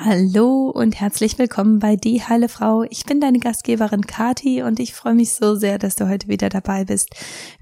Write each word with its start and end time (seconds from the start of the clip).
Hallo 0.00 0.70
und 0.70 1.00
herzlich 1.00 1.40
willkommen 1.40 1.80
bei 1.80 1.96
Die 1.96 2.22
Heile 2.22 2.48
Frau. 2.48 2.84
Ich 2.84 3.04
bin 3.04 3.20
deine 3.20 3.40
Gastgeberin 3.40 4.06
Kati 4.06 4.62
und 4.62 4.78
ich 4.78 4.94
freue 4.94 5.14
mich 5.14 5.32
so 5.32 5.56
sehr, 5.56 5.76
dass 5.76 5.96
du 5.96 6.08
heute 6.08 6.28
wieder 6.28 6.48
dabei 6.48 6.84
bist. 6.84 7.08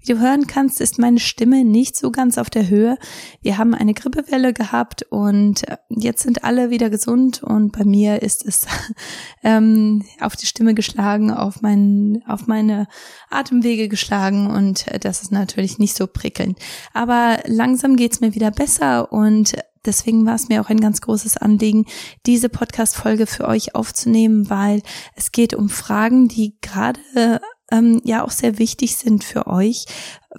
Wie 0.03 0.13
du 0.13 0.21
hören 0.21 0.47
kannst, 0.47 0.83
ist 0.83 0.99
meine 0.99 1.19
Stimme 1.19 1.65
nicht 1.65 1.97
so 1.97 2.11
ganz 2.11 2.37
auf 2.37 2.51
der 2.51 2.69
Höhe. 2.69 2.99
Wir 3.41 3.57
haben 3.57 3.73
eine 3.73 3.95
Grippewelle 3.95 4.53
gehabt 4.53 5.03
und 5.09 5.65
jetzt 5.89 6.25
sind 6.25 6.45
alle 6.45 6.69
wieder 6.69 6.91
gesund 6.91 7.43
und 7.43 7.73
bei 7.73 7.85
mir 7.85 8.21
ist 8.21 8.45
es 8.45 8.67
ähm, 9.43 10.05
auf 10.21 10.37
die 10.37 10.45
Stimme 10.45 10.75
geschlagen, 10.75 11.31
auf, 11.31 11.63
mein, 11.63 12.23
auf 12.27 12.47
meine 12.47 12.87
Atemwege 13.31 13.89
geschlagen 13.89 14.51
und 14.51 14.85
das 15.01 15.23
ist 15.23 15.33
natürlich 15.33 15.79
nicht 15.79 15.97
so 15.97 16.07
prickelnd. 16.07 16.59
Aber 16.93 17.39
langsam 17.47 17.97
geht's 17.97 18.21
mir 18.21 18.35
wieder 18.35 18.51
besser 18.51 19.11
und 19.11 19.55
Deswegen 19.87 20.27
war 20.27 20.35
es 20.35 20.49
mir 20.49 20.61
auch 20.61 20.69
ein 20.69 20.81
ganz 20.81 21.01
großes 21.01 21.37
Anliegen, 21.37 21.87
diese 22.27 22.49
Podcast-Folge 22.49 23.27
für 23.27 23.47
euch 23.47 23.75
aufzunehmen, 23.75 24.51
weil 24.51 24.83
es 25.15 25.33
geht 25.33 25.55
um 25.55 25.69
Fragen, 25.69 26.29
die 26.29 26.57
gerade 26.61 27.41
ähm, 27.71 28.01
ja 28.05 28.25
auch 28.25 28.31
sehr 28.31 28.59
wichtig 28.59 28.97
sind 28.97 29.25
für 29.25 29.47
euch, 29.47 29.87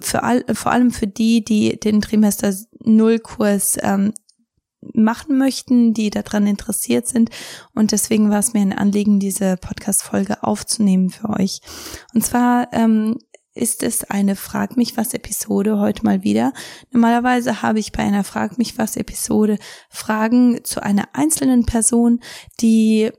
für 0.00 0.22
all, 0.22 0.44
vor 0.54 0.72
allem 0.72 0.90
für 0.90 1.06
die, 1.06 1.44
die 1.44 1.78
den 1.78 2.00
Trimester 2.00 2.54
Null 2.84 3.18
Kurs 3.18 3.76
ähm, 3.82 4.12
machen 4.94 5.38
möchten, 5.38 5.92
die 5.92 6.10
daran 6.10 6.46
interessiert 6.46 7.08
sind. 7.08 7.30
Und 7.74 7.92
deswegen 7.92 8.30
war 8.30 8.38
es 8.38 8.52
mir 8.54 8.60
ein 8.60 8.72
Anliegen, 8.72 9.18
diese 9.18 9.56
Podcast-Folge 9.56 10.42
aufzunehmen 10.42 11.10
für 11.10 11.30
euch. 11.30 11.60
Und 12.14 12.24
zwar 12.24 12.72
ähm, 12.72 13.18
ist 13.58 13.82
es 13.82 14.04
eine 14.04 14.36
Frag 14.36 14.76
mich 14.76 14.96
was 14.96 15.12
Episode 15.12 15.78
heute 15.78 16.04
mal 16.04 16.22
wieder. 16.22 16.52
Normalerweise 16.92 17.60
habe 17.62 17.80
ich 17.80 17.92
bei 17.92 18.02
einer 18.02 18.24
Frag 18.24 18.56
mich 18.56 18.78
was 18.78 18.96
Episode 18.96 19.58
Fragen 19.90 20.64
zu 20.64 20.82
einer 20.82 21.08
einzelnen 21.12 21.66
Person, 21.66 22.20
die 22.60 23.10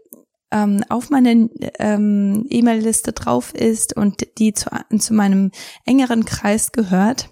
ähm, 0.52 0.84
auf 0.90 1.10
meiner 1.10 1.50
ähm, 1.78 2.46
E-Mail-Liste 2.50 3.14
drauf 3.14 3.54
ist 3.54 3.96
und 3.96 4.26
die 4.38 4.54
zu, 4.54 4.70
zu 4.98 5.14
meinem 5.14 5.52
engeren 5.86 6.26
Kreis 6.26 6.72
gehört. 6.72 7.30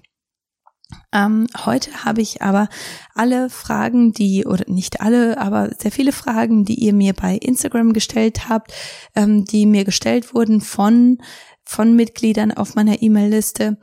Ähm, 1.14 1.48
heute 1.66 2.06
habe 2.06 2.22
ich 2.22 2.42
aber 2.42 2.70
alle 3.14 3.50
Fragen, 3.50 4.14
die, 4.14 4.46
oder 4.46 4.66
nicht 4.68 5.02
alle, 5.02 5.38
aber 5.38 5.72
sehr 5.78 5.92
viele 5.92 6.12
Fragen, 6.12 6.64
die 6.64 6.76
ihr 6.76 6.94
mir 6.94 7.14
bei 7.14 7.36
Instagram 7.36 7.92
gestellt 7.94 8.48
habt, 8.48 8.74
ähm, 9.16 9.44
die 9.44 9.66
mir 9.66 9.84
gestellt 9.84 10.34
wurden 10.34 10.62
von 10.62 11.18
von 11.68 11.96
Mitgliedern 11.96 12.52
auf 12.52 12.76
meiner 12.76 13.02
E-Mail-Liste. 13.02 13.78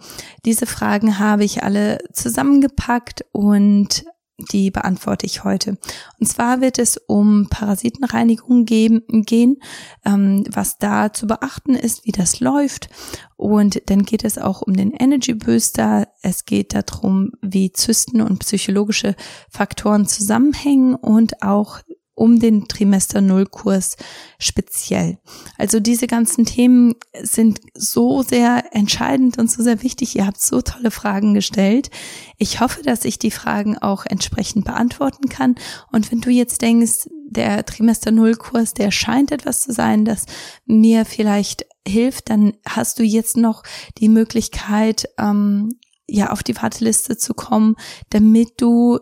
Diese 0.44 0.66
Fragen 0.66 1.18
habe 1.18 1.44
ich 1.44 1.62
alle 1.62 1.98
zusammengepackt 2.12 3.24
und 3.32 4.04
die 4.50 4.70
beantworte 4.70 5.26
ich 5.26 5.44
heute. 5.44 5.78
Und 6.18 6.26
zwar 6.26 6.60
wird 6.60 6.78
es 6.78 6.96
um 6.96 7.46
Parasitenreinigung 7.50 8.64
geben, 8.64 9.02
gehen, 9.08 9.58
ähm, 10.04 10.44
was 10.50 10.78
da 10.78 11.12
zu 11.12 11.26
beachten 11.26 11.76
ist, 11.76 12.04
wie 12.04 12.12
das 12.12 12.40
läuft. 12.40 12.88
Und 13.36 13.82
dann 13.86 14.02
geht 14.04 14.24
es 14.24 14.38
auch 14.38 14.62
um 14.62 14.74
den 14.74 14.92
Energy 14.92 15.34
Booster. 15.34 16.08
Es 16.22 16.46
geht 16.46 16.74
darum, 16.74 17.32
wie 17.42 17.72
Zysten 17.72 18.20
und 18.22 18.40
psychologische 18.40 19.14
Faktoren 19.50 20.06
zusammenhängen 20.06 20.96
und 20.96 21.42
auch 21.42 21.78
um 22.14 22.38
den 22.38 22.68
Trimester 22.68 23.20
Null 23.20 23.46
Kurs 23.46 23.96
speziell. 24.38 25.18
Also 25.58 25.80
diese 25.80 26.06
ganzen 26.06 26.44
Themen 26.44 26.94
sind 27.20 27.60
so 27.74 28.22
sehr 28.22 28.74
entscheidend 28.74 29.38
und 29.38 29.50
so 29.50 29.62
sehr 29.62 29.82
wichtig. 29.82 30.16
Ihr 30.16 30.26
habt 30.26 30.40
so 30.40 30.60
tolle 30.60 30.90
Fragen 30.90 31.34
gestellt. 31.34 31.90
Ich 32.38 32.60
hoffe, 32.60 32.82
dass 32.82 33.04
ich 33.04 33.18
die 33.18 33.30
Fragen 33.30 33.78
auch 33.78 34.06
entsprechend 34.06 34.64
beantworten 34.64 35.28
kann. 35.28 35.56
Und 35.90 36.12
wenn 36.12 36.20
du 36.20 36.30
jetzt 36.30 36.62
denkst, 36.62 37.08
der 37.26 37.64
Trimester 37.64 38.10
Null 38.10 38.34
Kurs, 38.36 38.74
der 38.74 38.90
scheint 38.90 39.32
etwas 39.32 39.62
zu 39.62 39.72
sein, 39.72 40.04
das 40.04 40.26
mir 40.66 41.04
vielleicht 41.04 41.66
hilft, 41.86 42.30
dann 42.30 42.54
hast 42.66 42.98
du 42.98 43.02
jetzt 43.02 43.36
noch 43.36 43.62
die 43.98 44.08
Möglichkeit, 44.08 45.08
ähm, 45.18 45.70
ja, 46.06 46.30
auf 46.30 46.42
die 46.42 46.56
Warteliste 46.56 47.16
zu 47.16 47.34
kommen, 47.34 47.76
damit 48.10 48.60
du 48.60 49.00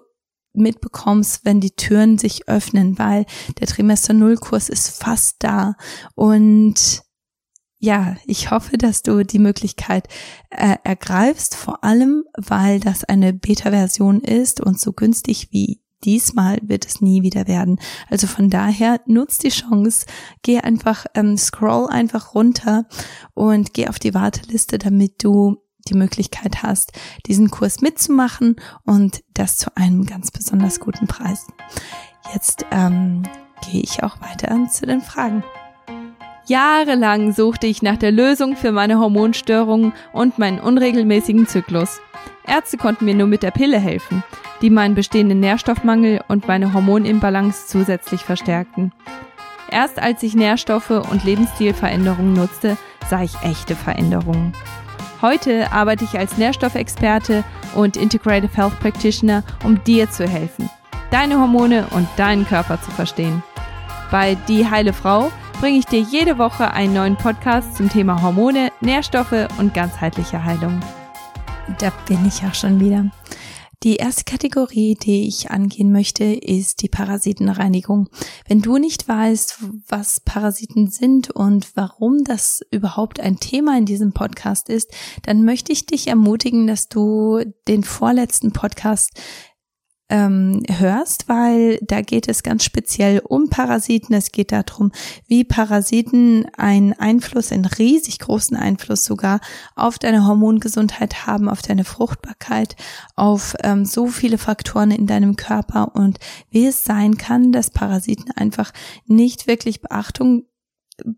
mitbekommst, 0.55 1.45
wenn 1.45 1.61
die 1.61 1.77
Türen 1.77 2.19
sich 2.19 2.49
öffnen, 2.49 2.99
weil 2.99 3.27
der 3.59 3.67
Trimester 3.67 4.13
Null 4.13 4.37
Kurs 4.37 4.69
ist 4.69 4.91
fast 4.91 5.37
da 5.41 5.75
und 6.15 7.03
ja, 7.85 8.17
ich 8.27 8.53
hoffe, 8.53 8.79
dass 8.79 9.03
du 9.03 9.25
die 9.25 9.41
Möglichkeit 9.41 10.07
äh, 10.51 10.77
ergreifst, 10.85 11.57
vor 11.57 11.83
allem, 11.83 12.23
weil 12.37 12.79
das 12.79 13.03
eine 13.03 13.33
Beta-Version 13.33 14.21
ist 14.21 14.61
und 14.61 14.79
so 14.79 14.93
günstig 14.93 15.49
wie 15.51 15.83
diesmal 16.05 16.59
wird 16.63 16.87
es 16.87 17.01
nie 17.01 17.23
wieder 17.23 17.47
werden. 17.49 17.81
Also 18.09 18.27
von 18.27 18.51
daher 18.51 19.01
nutz 19.07 19.39
die 19.39 19.49
Chance, 19.49 20.07
geh 20.43 20.59
einfach, 20.61 21.07
ähm, 21.15 21.37
scroll 21.37 21.89
einfach 21.89 22.35
runter 22.35 22.87
und 23.35 23.75
geh 23.75 23.89
auf 23.89 23.99
die 23.99 24.15
Warteliste, 24.15 24.79
damit 24.79 25.25
du 25.25 25.62
die 25.89 25.95
Möglichkeit 25.95 26.63
hast, 26.63 26.93
diesen 27.27 27.51
Kurs 27.51 27.81
mitzumachen 27.81 28.57
und 28.85 29.23
das 29.35 29.57
zu 29.57 29.77
einem 29.77 30.07
ganz 30.07 30.31
besonders 30.31 30.81
guten 30.81 31.07
Preis. 31.07 31.47
Jetzt 32.33 32.67
ähm, 32.71 33.23
gehe 33.71 33.83
ich 33.83 34.03
auch 34.03 34.21
weiter 34.21 34.69
zu 34.71 34.87
den 34.87 35.01
Fragen. 35.01 35.43
Jahrelang 36.47 37.33
suchte 37.33 37.67
ich 37.67 37.83
nach 37.83 37.97
der 37.97 38.11
Lösung 38.11 38.57
für 38.57 38.73
meine 38.73 38.99
Hormonstörungen 38.99 39.93
und 40.13 40.39
meinen 40.39 40.61
unregelmäßigen 40.61 41.47
Zyklus. 41.47 42.01
Ärzte 42.47 42.77
konnten 42.77 43.05
mir 43.05 43.15
nur 43.15 43.29
mit 43.29 43.43
der 43.43 43.53
Pille 43.53 43.79
helfen, 43.79 44.25
die 44.61 44.71
meinen 44.71 44.97
bestehenden 44.97 45.41
Nährstoffmangel 45.41 46.21
und 46.29 46.49
meine 46.49 46.73
Hormonimbalance 46.73 47.69
zusätzlich 47.69 48.23
verstärkten. 48.23 48.93
Erst 49.71 50.01
als 50.01 50.23
ich 50.23 50.35
Nährstoffe 50.35 50.91
und 50.91 51.25
Lebensstilveränderungen 51.25 52.35
nutzte, 52.35 52.77
sah 53.09 53.23
ich 53.23 53.41
echte 53.43 53.77
Veränderungen. 53.77 54.53
Heute 55.23 55.71
arbeite 55.71 56.05
ich 56.05 56.19
als 56.19 56.37
Nährstoffexperte 56.37 57.45
und 57.77 57.97
Integrative 57.97 58.57
Health 58.57 58.81
Practitioner, 58.81 59.45
um 59.63 59.83
dir 59.85 60.11
zu 60.11 60.27
helfen, 60.27 60.69
deine 61.13 61.39
Hormone 61.39 61.87
und 61.93 62.09
deinen 62.17 62.45
Körper 62.45 62.83
zu 62.83 62.91
verstehen. 62.91 63.41
Bei 64.11 64.35
Die 64.49 64.69
Heile 64.69 64.93
Frau 64.93 65.31
bringe 65.61 65.79
ich 65.79 65.87
dir 65.87 66.01
jede 66.01 66.39
Woche 66.39 66.73
einen 66.73 66.95
neuen 66.95 67.17
Podcast 67.17 67.77
zum 67.77 67.89
Thema 67.89 68.21
Hormone, 68.21 68.73
Nährstoffe 68.81 69.47
und 69.59 69.73
ganzheitliche 69.75 70.45
Heilung. 70.45 70.81
Da 71.79 71.93
bin 72.09 72.27
ich 72.27 72.43
auch 72.45 72.55
schon 72.55 72.81
wieder. 72.81 73.05
Die 73.83 73.97
erste 73.97 74.23
Kategorie, 74.23 74.95
die 74.95 75.27
ich 75.27 75.51
angehen 75.51 75.91
möchte, 75.91 76.23
ist 76.23 76.83
die 76.83 76.89
Parasitenreinigung. 76.89 78.09
Wenn 78.47 78.63
du 78.63 78.79
nicht 78.79 79.09
weißt, 79.09 79.59
was 79.89 80.21
Parasiten 80.21 80.89
sind 80.89 81.33
und 81.33 81.73
warum 81.75 82.23
das 82.23 82.61
überhaupt 82.71 83.19
ein 83.19 83.41
Thema 83.41 83.77
in 83.77 83.85
diesem 83.85 84.13
Podcast 84.13 84.69
ist, 84.69 84.93
dann 85.25 85.45
möchte 85.45 85.73
ich 85.73 85.87
dich 85.87 86.07
ermutigen, 86.07 86.69
dass 86.69 86.89
du 86.89 87.43
den 87.67 87.83
vorletzten 87.83 88.53
Podcast 88.53 89.21
ähm, 90.13 90.63
hörst, 90.69 91.27
weil 91.31 91.79
da 91.81 92.03
geht 92.03 92.29
es 92.29 92.43
ganz 92.43 92.65
speziell 92.65 93.21
um 93.21 93.49
Parasiten. 93.49 94.15
Es 94.15 94.31
geht 94.31 94.53
darum, 94.53 94.93
wie 95.27 95.43
Parasiten 95.43 96.47
einen 96.59 96.93
Einfluss, 96.93 97.51
einen 97.51 97.65
riesig 97.65 98.19
großen 98.19 98.55
Einfluss 98.55 99.07
sogar 99.07 99.41
auf 99.75 99.99
deine 99.99 100.27
Hormongesundheit 100.27 101.27
haben, 101.27 101.49
auf 101.49 101.63
deine 101.63 101.85
Fruchtbarkeit, 101.85 102.77
auf 103.17 103.57
ähm, 103.63 103.87
so 103.87 104.07
viele 104.09 104.37
Faktoren 104.37 104.91
in 104.91 105.07
deinem 105.07 105.37
Körper 105.37 105.95
und 105.95 106.19
wie 106.51 106.67
es 106.67 106.85
sein 106.85 107.17
kann, 107.17 107.51
dass 107.51 107.71
Parasiten 107.71 108.33
einfach 108.33 108.73
nicht 109.07 109.47
wirklich 109.47 109.81
Beachtung 109.81 110.45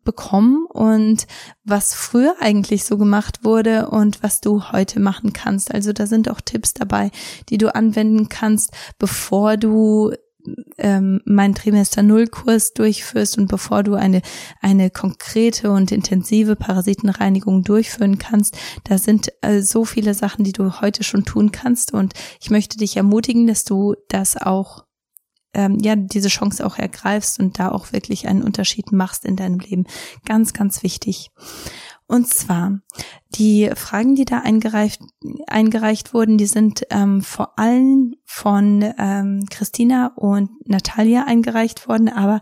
bekommen 0.04 0.66
und 0.66 1.26
was 1.64 1.94
früher 1.94 2.34
eigentlich 2.40 2.84
so 2.84 2.98
gemacht 2.98 3.44
wurde 3.44 3.88
und 3.88 4.22
was 4.22 4.40
du 4.40 4.72
heute 4.72 5.00
machen 5.00 5.32
kannst. 5.32 5.74
Also 5.74 5.92
da 5.92 6.06
sind 6.06 6.30
auch 6.30 6.40
Tipps 6.40 6.74
dabei, 6.74 7.10
die 7.48 7.58
du 7.58 7.74
anwenden 7.74 8.28
kannst, 8.28 8.72
bevor 8.98 9.56
du 9.56 10.12
ähm, 10.78 11.20
meinen 11.24 11.54
Trimester 11.54 12.02
Null 12.02 12.26
Kurs 12.26 12.74
durchführst 12.74 13.38
und 13.38 13.48
bevor 13.48 13.82
du 13.82 13.94
eine 13.94 14.22
eine 14.60 14.90
konkrete 14.90 15.70
und 15.70 15.92
intensive 15.92 16.56
Parasitenreinigung 16.56 17.62
durchführen 17.62 18.18
kannst, 18.18 18.56
da 18.84 18.98
sind 18.98 19.32
äh, 19.40 19.60
so 19.60 19.84
viele 19.84 20.14
Sachen, 20.14 20.44
die 20.44 20.52
du 20.52 20.80
heute 20.80 21.02
schon 21.04 21.24
tun 21.24 21.52
kannst 21.52 21.92
und 21.94 22.14
ich 22.40 22.50
möchte 22.50 22.76
dich 22.76 22.96
ermutigen, 22.96 23.46
dass 23.46 23.64
du 23.64 23.94
das 24.08 24.36
auch 24.36 24.83
ähm, 25.54 25.78
ja 25.80 25.96
diese 25.96 26.28
Chance 26.28 26.64
auch 26.64 26.78
ergreifst 26.78 27.40
und 27.40 27.58
da 27.58 27.70
auch 27.70 27.92
wirklich 27.92 28.28
einen 28.28 28.42
Unterschied 28.42 28.92
machst 28.92 29.24
in 29.24 29.36
deinem 29.36 29.58
Leben. 29.58 29.86
Ganz, 30.24 30.52
ganz 30.52 30.82
wichtig. 30.82 31.30
Und 32.06 32.28
zwar, 32.28 32.80
die 33.34 33.70
Fragen, 33.74 34.14
die 34.14 34.26
da 34.26 34.40
eingereicht, 34.40 35.00
eingereicht 35.46 36.12
wurden, 36.12 36.36
die 36.36 36.46
sind 36.46 36.82
ähm, 36.90 37.22
vor 37.22 37.58
allem 37.58 38.14
von 38.26 38.84
ähm, 38.98 39.46
Christina 39.50 40.12
und 40.14 40.50
Natalia 40.68 41.24
eingereicht 41.24 41.88
worden, 41.88 42.10
aber 42.10 42.40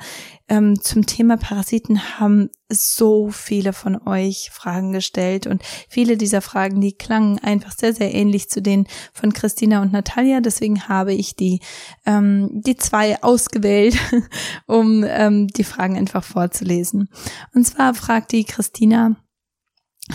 ähm, 0.48 0.80
zum 0.80 1.06
Thema 1.06 1.36
Parasiten 1.36 2.18
haben 2.18 2.50
so 2.68 3.30
viele 3.30 3.72
von 3.72 4.00
euch 4.06 4.50
Fragen 4.52 4.92
gestellt 4.92 5.46
und 5.46 5.62
viele 5.88 6.16
dieser 6.16 6.40
Fragen, 6.40 6.80
die 6.80 6.92
klangen 6.92 7.38
einfach 7.38 7.72
sehr, 7.72 7.94
sehr 7.94 8.12
ähnlich 8.12 8.50
zu 8.50 8.60
denen 8.62 8.88
von 9.12 9.32
Christina 9.32 9.80
und 9.80 9.92
Natalia. 9.92 10.40
Deswegen 10.40 10.88
habe 10.88 11.14
ich 11.14 11.36
die, 11.36 11.60
ähm, 12.04 12.62
die 12.62 12.76
zwei 12.76 13.22
ausgewählt, 13.22 13.96
um 14.66 15.04
ähm, 15.06 15.46
die 15.46 15.64
Fragen 15.64 15.96
einfach 15.96 16.24
vorzulesen. 16.24 17.08
Und 17.54 17.64
zwar 17.64 17.94
fragt 17.94 18.32
die 18.32 18.44
Christina, 18.44 19.16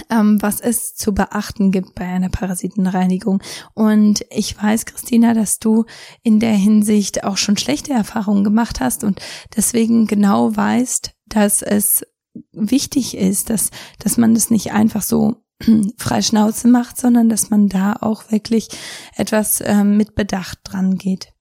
ähm, 0.10 0.42
was 0.42 0.60
es 0.60 0.96
zu 0.96 1.14
beachten 1.14 1.72
gibt 1.72 1.96
bei 1.96 2.06
einer 2.06 2.30
Parasitenreinigung. 2.30 3.42
Und 3.74 4.26
ich 4.30 4.62
weiß, 4.62 4.86
Christina, 4.86 5.34
dass 5.34 5.60
du 5.60 5.86
in 6.24 6.40
der 6.40 6.54
Hinsicht 6.54 7.24
auch 7.24 7.38
schon 7.38 7.58
schlechte 7.58 7.94
Erfahrungen 7.94 8.44
gemacht 8.44 8.80
hast 8.80 9.04
und 9.04 9.22
deswegen 9.56 10.08
genau 10.08 10.56
weißt, 10.56 11.12
dass 11.28 11.62
es 11.62 12.06
wichtig 12.52 13.18
ist, 13.18 13.50
dass, 13.50 13.72
dass 14.00 14.18
man 14.18 14.34
das 14.34 14.50
nicht 14.50 14.72
einfach 14.72 15.02
so 15.02 15.44
frei 15.98 16.22
Schnauze 16.22 16.68
macht, 16.68 16.98
sondern 16.98 17.30
dass 17.30 17.50
man 17.50 17.68
da 17.68 17.94
auch 18.00 18.32
wirklich 18.32 18.70
etwas 19.16 19.62
ähm, 19.66 19.98
mit 19.98 20.16
Bedacht 20.16 20.60
dran 20.64 20.98
geht. 20.98 21.34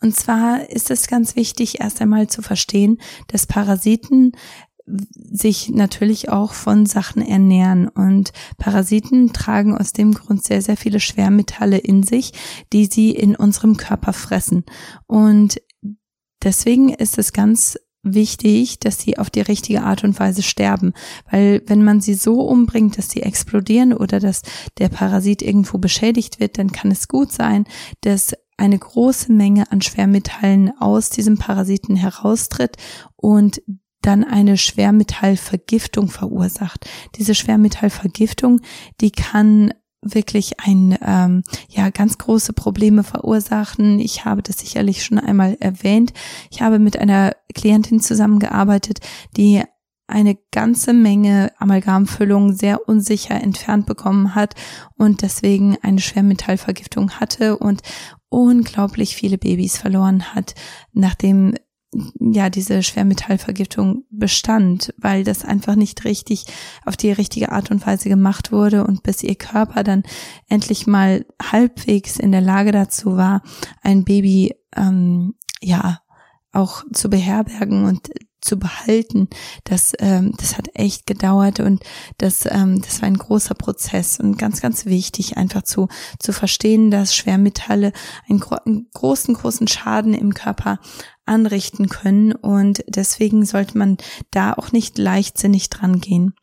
Und 0.00 0.14
zwar 0.14 0.70
ist 0.70 0.90
es 0.90 1.08
ganz 1.08 1.34
wichtig, 1.34 1.80
erst 1.80 2.00
einmal 2.00 2.28
zu 2.28 2.40
verstehen, 2.40 3.00
dass 3.26 3.46
Parasiten 3.46 4.32
sich 5.14 5.70
natürlich 5.70 6.28
auch 6.28 6.52
von 6.52 6.86
Sachen 6.86 7.22
ernähren. 7.22 7.88
Und 7.88 8.32
Parasiten 8.56 9.32
tragen 9.32 9.76
aus 9.76 9.92
dem 9.92 10.14
Grund 10.14 10.44
sehr, 10.44 10.62
sehr 10.62 10.76
viele 10.76 11.00
Schwermetalle 11.00 11.78
in 11.78 12.02
sich, 12.02 12.32
die 12.72 12.86
sie 12.86 13.10
in 13.10 13.36
unserem 13.36 13.76
Körper 13.76 14.12
fressen. 14.12 14.64
Und 15.06 15.60
deswegen 16.42 16.90
ist 16.90 17.18
es 17.18 17.32
ganz 17.32 17.78
wichtig, 18.02 18.78
dass 18.80 18.98
sie 18.98 19.18
auf 19.18 19.30
die 19.30 19.40
richtige 19.40 19.82
Art 19.82 20.04
und 20.04 20.18
Weise 20.18 20.42
sterben. 20.42 20.92
Weil 21.30 21.62
wenn 21.66 21.84
man 21.84 22.00
sie 22.00 22.14
so 22.14 22.40
umbringt, 22.42 22.96
dass 22.96 23.10
sie 23.10 23.22
explodieren 23.22 23.92
oder 23.92 24.20
dass 24.20 24.42
der 24.78 24.88
Parasit 24.88 25.42
irgendwo 25.42 25.78
beschädigt 25.78 26.40
wird, 26.40 26.58
dann 26.58 26.72
kann 26.72 26.90
es 26.90 27.08
gut 27.08 27.32
sein, 27.32 27.64
dass 28.02 28.34
eine 28.56 28.78
große 28.78 29.32
Menge 29.32 29.70
an 29.70 29.82
Schwermetallen 29.82 30.72
aus 30.80 31.10
diesem 31.10 31.38
Parasiten 31.38 31.96
heraustritt 31.96 32.76
und 33.16 33.62
dann 34.08 34.24
eine 34.24 34.56
Schwermetallvergiftung 34.56 36.08
verursacht. 36.08 36.88
Diese 37.16 37.34
Schwermetallvergiftung, 37.34 38.62
die 39.02 39.10
kann 39.10 39.74
wirklich 40.00 40.60
ein 40.60 40.96
ähm, 41.04 41.42
ja 41.68 41.90
ganz 41.90 42.16
große 42.16 42.54
Probleme 42.54 43.04
verursachen. 43.04 43.98
Ich 43.98 44.24
habe 44.24 44.42
das 44.42 44.60
sicherlich 44.60 45.04
schon 45.04 45.18
einmal 45.18 45.58
erwähnt. 45.60 46.14
Ich 46.50 46.62
habe 46.62 46.78
mit 46.78 46.98
einer 46.98 47.32
Klientin 47.54 48.00
zusammengearbeitet, 48.00 49.00
die 49.36 49.62
eine 50.06 50.38
ganze 50.52 50.94
Menge 50.94 51.52
Amalgamfüllung 51.58 52.54
sehr 52.54 52.88
unsicher 52.88 53.34
entfernt 53.42 53.84
bekommen 53.84 54.34
hat 54.34 54.54
und 54.96 55.20
deswegen 55.20 55.76
eine 55.82 56.00
Schwermetallvergiftung 56.00 57.20
hatte 57.20 57.58
und 57.58 57.82
unglaublich 58.30 59.16
viele 59.16 59.36
Babys 59.36 59.76
verloren 59.76 60.34
hat, 60.34 60.54
nachdem 60.94 61.54
ja 62.20 62.50
diese 62.50 62.82
Schwermetallvergiftung 62.82 64.04
bestand, 64.10 64.92
weil 64.98 65.24
das 65.24 65.44
einfach 65.44 65.74
nicht 65.74 66.04
richtig 66.04 66.44
auf 66.84 66.96
die 66.96 67.12
richtige 67.12 67.52
Art 67.52 67.70
und 67.70 67.86
Weise 67.86 68.08
gemacht 68.08 68.52
wurde 68.52 68.86
und 68.86 69.02
bis 69.02 69.22
ihr 69.22 69.36
Körper 69.36 69.82
dann 69.84 70.02
endlich 70.48 70.86
mal 70.86 71.24
halbwegs 71.42 72.18
in 72.18 72.32
der 72.32 72.42
Lage 72.42 72.72
dazu 72.72 73.16
war, 73.16 73.42
ein 73.82 74.04
Baby 74.04 74.54
ähm, 74.76 75.34
ja 75.60 76.00
auch 76.52 76.82
zu 76.92 77.08
beherbergen 77.08 77.84
und 77.84 78.10
zu 78.40 78.58
behalten, 78.58 79.28
das, 79.64 79.92
ähm, 79.98 80.32
das 80.38 80.56
hat 80.56 80.68
echt 80.74 81.06
gedauert 81.06 81.60
und 81.60 81.82
das, 82.18 82.46
ähm, 82.46 82.80
das 82.80 83.02
war 83.02 83.08
ein 83.08 83.18
großer 83.18 83.54
Prozess 83.54 84.20
und 84.20 84.38
ganz, 84.38 84.60
ganz 84.60 84.86
wichtig, 84.86 85.36
einfach 85.36 85.62
zu, 85.62 85.88
zu 86.18 86.32
verstehen, 86.32 86.90
dass 86.90 87.14
Schwermetalle 87.14 87.92
einen, 88.28 88.38
gro 88.38 88.56
einen 88.64 88.88
großen, 88.94 89.34
großen 89.34 89.66
Schaden 89.66 90.14
im 90.14 90.34
Körper 90.34 90.78
anrichten 91.28 91.88
können 91.88 92.32
und 92.32 92.84
deswegen 92.88 93.44
sollte 93.44 93.78
man 93.78 93.96
da 94.30 94.52
auch 94.52 94.72
nicht 94.72 94.98
leichtsinnig 94.98 95.70
dran 95.70 96.00
gehen. 96.00 96.34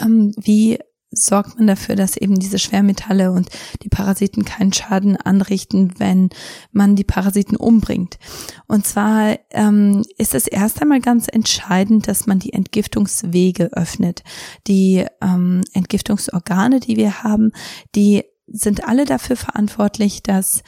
Ähm, 0.00 0.32
wie 0.36 0.78
sorgt 1.12 1.58
man 1.58 1.66
dafür, 1.66 1.94
dass 1.94 2.16
eben 2.16 2.38
diese 2.38 2.58
Schwermetalle 2.58 3.32
und 3.32 3.48
die 3.82 3.88
Parasiten 3.88 4.44
keinen 4.44 4.72
Schaden 4.72 5.16
anrichten, 5.16 5.92
wenn 5.98 6.30
man 6.72 6.96
die 6.96 7.04
Parasiten 7.04 7.56
umbringt. 7.56 8.18
Und 8.66 8.86
zwar 8.86 9.38
ähm, 9.50 10.02
ist 10.16 10.34
es 10.34 10.46
erst 10.46 10.80
einmal 10.80 11.00
ganz 11.00 11.26
entscheidend, 11.30 12.08
dass 12.08 12.26
man 12.26 12.38
die 12.38 12.54
Entgiftungswege 12.54 13.72
öffnet. 13.74 14.22
Die 14.66 15.04
ähm, 15.20 15.62
Entgiftungsorgane, 15.74 16.80
die 16.80 16.96
wir 16.96 17.22
haben, 17.22 17.52
die 17.94 18.24
sind 18.46 18.84
alle 18.88 19.04
dafür 19.04 19.36
verantwortlich, 19.36 20.22
dass 20.22 20.62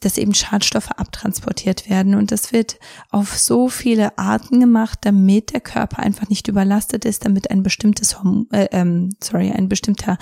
dass 0.00 0.18
eben 0.18 0.34
Schadstoffe 0.34 0.90
abtransportiert 0.90 1.88
werden. 1.88 2.14
Und 2.14 2.32
das 2.32 2.52
wird 2.52 2.78
auf 3.10 3.36
so 3.36 3.68
viele 3.68 4.16
Arten 4.18 4.60
gemacht, 4.60 5.00
damit 5.02 5.52
der 5.52 5.60
Körper 5.60 6.00
einfach 6.00 6.28
nicht 6.28 6.48
überlastet 6.48 7.04
ist, 7.04 7.24
damit 7.24 7.50
ein 7.50 7.62
bestimmtes, 7.62 8.16
äh, 8.52 8.68
ähm, 8.72 9.10
sorry, 9.22 9.50
ein 9.50 9.68
bestimmter, 9.68 10.18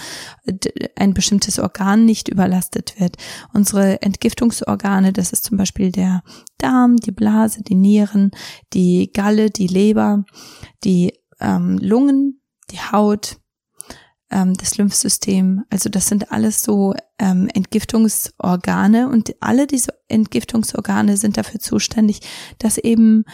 ein 0.96 1.14
bestimmtes 1.14 1.58
Organ 1.58 2.04
nicht 2.04 2.28
überlastet 2.28 2.98
wird. 2.98 3.16
Unsere 3.52 4.02
Entgiftungsorgane, 4.02 5.12
das 5.12 5.32
ist 5.32 5.44
zum 5.44 5.56
Beispiel 5.56 5.92
der 5.92 6.22
Darm, 6.58 6.96
die 6.96 7.12
Blase, 7.12 7.62
die 7.62 7.74
Nieren, 7.74 8.30
die 8.72 9.10
Galle, 9.12 9.50
die 9.50 9.66
Leber, 9.66 10.24
die 10.84 11.12
ähm, 11.40 11.78
Lungen, 11.78 12.40
die 12.70 12.80
Haut, 12.80 13.38
ähm, 14.30 14.54
das 14.54 14.78
Lymphsystem. 14.78 15.64
Also 15.70 15.88
das 15.88 16.06
sind 16.06 16.32
alles 16.32 16.62
so 16.62 16.94
ähm, 17.18 17.48
Entgiftungsorgane 17.52 19.08
und 19.08 19.34
alle 19.40 19.66
diese 19.66 19.92
Entgiftungsorgane 20.08 21.16
sind 21.16 21.36
dafür 21.36 21.60
zuständig, 21.60 22.20
dass 22.58 22.78
eben 22.78 23.24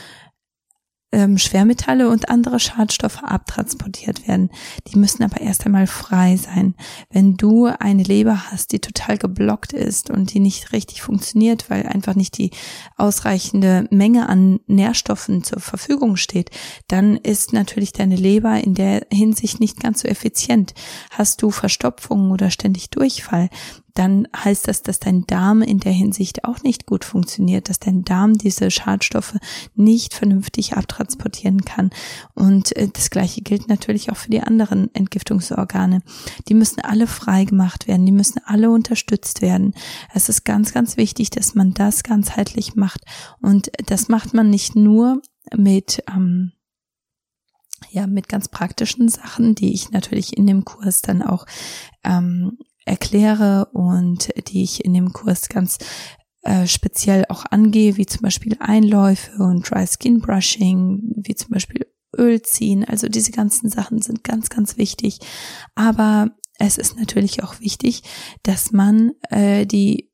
ähm, 1.15 1.39
Schwermetalle 1.39 2.09
und 2.11 2.29
andere 2.29 2.59
Schadstoffe 2.59 3.23
abtransportiert 3.23 4.27
werden. 4.27 4.51
Die 4.89 4.99
müssen 4.99 5.23
aber 5.23 5.41
erst 5.41 5.65
einmal 5.65 5.87
frei 5.87 6.37
sein. 6.37 6.75
Wenn 7.09 7.37
du 7.37 7.67
eine 7.67 8.03
Leber 8.03 8.51
hast, 8.51 8.73
die 8.73 8.81
total 8.81 9.17
geblockt 9.17 9.73
ist 9.73 10.11
und 10.11 10.35
die 10.35 10.41
nicht 10.41 10.73
richtig 10.73 11.03
funktioniert, 11.03 11.71
weil 11.71 11.87
einfach 11.87 12.17
nicht 12.17 12.37
die 12.37 12.51
ausreichende 12.97 13.87
Menge 13.91 14.29
an 14.29 14.59
Nährstoffen 14.67 15.45
zur 15.45 15.61
Verfügung 15.61 16.17
steht, 16.17 16.51
dann 16.89 17.17
ist 17.17 17.53
natürlich 17.53 17.93
deine 17.93 18.17
Leber 18.17 18.63
in 18.63 18.75
der 18.75 19.07
Hinsicht 19.13 19.61
nicht 19.61 19.79
ganz 19.81 20.01
so 20.01 20.09
effizient. 20.09 20.75
Hast 21.11 21.43
du 21.43 21.53
Verstopfungen 21.53 22.33
oder 22.33 22.51
ständig 22.51 22.91
Durchfall, 22.91 23.51
dann 23.95 24.27
heißt 24.37 24.67
das, 24.67 24.83
dass 24.83 24.99
dein 24.99 25.25
Darm 25.27 25.63
in 25.63 25.79
der 25.79 25.93
Hinsicht 25.93 26.45
auch 26.45 26.63
nicht 26.63 26.85
gut 26.85 27.05
funktioniert, 27.05 27.69
dass 27.69 27.79
dein 27.79 28.05
Darm 28.05 28.37
diese 28.37 28.71
Schadstoffe 28.73 29.37
nicht 29.77 30.15
vernünftig 30.15 30.77
abtransportieren 30.77 31.65
kann. 31.65 31.91
Und 32.35 32.77
äh, 32.77 32.89
das 32.93 33.11
Gleiche 33.11 33.43
gilt 33.43 33.69
natürlich 33.69 34.11
auch 34.11 34.17
für 34.17 34.31
die 34.31 34.43
anderen 34.43 34.93
Entgiftungsorgane. 34.95 36.03
Die 36.49 36.55
müssen 36.55 36.81
alle 36.81 37.07
frei 37.07 37.45
gemacht 37.45 37.87
werden, 37.87 38.05
die 38.05 38.13
müssen 38.13 38.41
alle 38.45 38.71
unterstützt 38.71 39.43
werden. 39.43 39.75
Es 40.13 40.29
ist 40.29 40.45
ganz, 40.45 40.73
ganz 40.73 40.97
wichtig, 40.97 41.31
dass 41.31 41.55
man 41.55 41.73
das 41.73 42.03
ganzheitlich 42.03 42.75
macht. 42.75 43.03
Und 43.41 43.71
das 43.87 44.09
macht 44.09 44.35
man 44.35 44.51
nicht 44.51 44.75
nur 44.75 45.23
mit, 45.57 46.03
ähm, 46.13 46.53
ja, 47.91 48.09
mit 48.09 48.29
ganz 48.29 48.49
praktischen 48.49 49.09
Sachen, 49.09 49.55
die 49.55 49.73
ich 49.73 49.93
natürlich 49.93 50.37
in 50.37 50.49
dem 50.49 50.65
Kurs 50.65 51.01
dann 51.01 51.23
auch 51.23 51.47
ähm, 52.03 52.59
erkläre 52.85 53.67
und 53.73 54.29
die 54.49 54.63
ich 54.63 54.85
in 54.85 54.95
dem 54.95 55.13
Kurs 55.13 55.49
ganz 55.49 55.79
äh, 56.43 56.67
speziell 56.67 57.25
auch 57.29 57.45
angehe, 57.51 57.97
wie 57.97 58.07
zum 58.07 58.23
Beispiel 58.23 58.57
Einläufe 58.61 59.43
und 59.43 59.69
Dry 59.69 59.87
Skin 59.87 60.21
Brushing, 60.21 61.01
wie 61.17 61.35
zum 61.35 61.51
Beispiel 61.51 61.87
Öl 62.17 62.43
ziehen. 62.43 62.85
Also 62.85 63.09
diese 63.09 63.33
ganzen 63.33 63.71
Sachen 63.71 64.03
sind 64.03 64.25
ganz, 64.25 64.51
ganz 64.51 64.77
wichtig. 64.77 65.21
Aber 65.75 66.31
es 66.59 66.79
ist 66.79 66.99
natürlich 66.99 67.43
auch 67.43 67.61
wichtig, 67.61 68.03
dass 68.43 68.73
man 68.73 69.13
äh, 69.31 69.67
die 69.67 70.11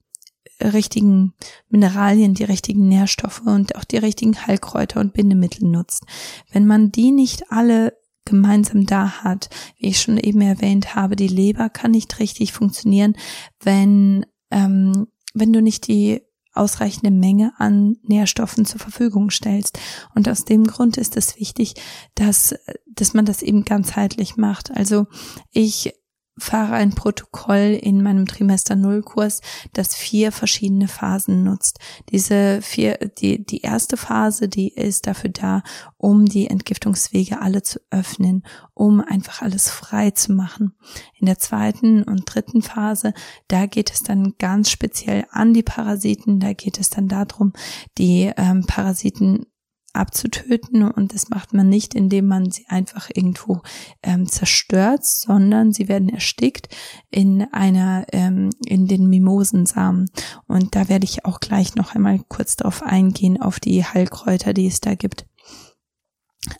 richtigen 0.62 1.34
Mineralien, 1.68 2.34
die 2.34 2.44
richtigen 2.44 2.88
Nährstoffe 2.88 3.42
und 3.44 3.76
auch 3.76 3.84
die 3.84 3.96
richtigen 3.96 4.46
Heilkräuter 4.46 5.00
und 5.00 5.12
Bindemittel 5.12 5.66
nutzt. 5.66 6.04
Wenn 6.52 6.66
man 6.66 6.92
die 6.92 7.12
nicht 7.12 7.50
alle 7.50 7.94
gemeinsam 8.30 8.86
da 8.86 9.22
hat. 9.22 9.50
Wie 9.76 9.88
ich 9.88 10.00
schon 10.00 10.16
eben 10.16 10.40
erwähnt 10.40 10.94
habe, 10.94 11.16
die 11.16 11.28
Leber 11.28 11.68
kann 11.68 11.90
nicht 11.90 12.18
richtig 12.18 12.52
funktionieren, 12.52 13.14
wenn, 13.62 14.24
ähm, 14.50 15.08
wenn 15.34 15.52
du 15.52 15.60
nicht 15.60 15.86
die 15.86 16.22
ausreichende 16.52 17.10
Menge 17.10 17.52
an 17.58 17.96
Nährstoffen 18.02 18.64
zur 18.64 18.80
Verfügung 18.80 19.30
stellst. 19.30 19.78
Und 20.14 20.28
aus 20.28 20.44
dem 20.44 20.64
Grund 20.66 20.96
ist 20.96 21.16
es 21.16 21.38
wichtig, 21.38 21.74
dass, 22.14 22.54
dass 22.86 23.14
man 23.14 23.24
das 23.24 23.42
eben 23.42 23.64
ganzheitlich 23.64 24.36
macht. 24.36 24.70
Also 24.72 25.06
ich 25.52 25.92
fahre 26.40 26.74
ein 26.74 26.90
Protokoll 26.90 27.78
in 27.80 28.02
meinem 28.02 28.26
Trimester 28.26 28.76
Null 28.76 29.02
Kurs, 29.02 29.40
das 29.72 29.94
vier 29.94 30.32
verschiedene 30.32 30.88
Phasen 30.88 31.44
nutzt. 31.44 31.78
Diese 32.10 32.60
vier, 32.62 32.96
die, 33.18 33.44
die 33.44 33.60
erste 33.60 33.96
Phase, 33.96 34.48
die 34.48 34.68
ist 34.68 35.06
dafür 35.06 35.30
da, 35.30 35.62
um 35.96 36.24
die 36.24 36.48
Entgiftungswege 36.48 37.40
alle 37.40 37.62
zu 37.62 37.78
öffnen, 37.90 38.42
um 38.74 39.00
einfach 39.00 39.42
alles 39.42 39.68
frei 39.68 40.10
zu 40.10 40.32
machen. 40.32 40.72
In 41.18 41.26
der 41.26 41.38
zweiten 41.38 42.02
und 42.02 42.24
dritten 42.26 42.62
Phase, 42.62 43.12
da 43.48 43.66
geht 43.66 43.90
es 43.92 44.02
dann 44.02 44.34
ganz 44.38 44.70
speziell 44.70 45.26
an 45.30 45.52
die 45.52 45.62
Parasiten, 45.62 46.40
da 46.40 46.54
geht 46.54 46.80
es 46.80 46.90
dann 46.90 47.08
darum, 47.08 47.52
die 47.98 48.32
ähm, 48.36 48.64
Parasiten 48.66 49.46
abzutöten 49.92 50.82
und 50.84 51.14
das 51.14 51.30
macht 51.30 51.52
man 51.52 51.68
nicht, 51.68 51.94
indem 51.94 52.26
man 52.26 52.50
sie 52.50 52.66
einfach 52.68 53.10
irgendwo 53.12 53.62
ähm, 54.02 54.28
zerstört, 54.28 55.04
sondern 55.04 55.72
sie 55.72 55.88
werden 55.88 56.08
erstickt 56.08 56.68
in 57.10 57.46
einer 57.52 58.06
ähm, 58.12 58.50
in 58.66 58.86
den 58.86 59.08
Mimosensamen 59.08 60.10
und 60.46 60.74
da 60.74 60.88
werde 60.88 61.04
ich 61.04 61.24
auch 61.24 61.40
gleich 61.40 61.74
noch 61.74 61.94
einmal 61.94 62.20
kurz 62.28 62.56
darauf 62.56 62.82
eingehen 62.82 63.40
auf 63.40 63.60
die 63.60 63.84
Heilkräuter, 63.84 64.52
die 64.52 64.66
es 64.66 64.80
da 64.80 64.94
gibt. 64.94 65.26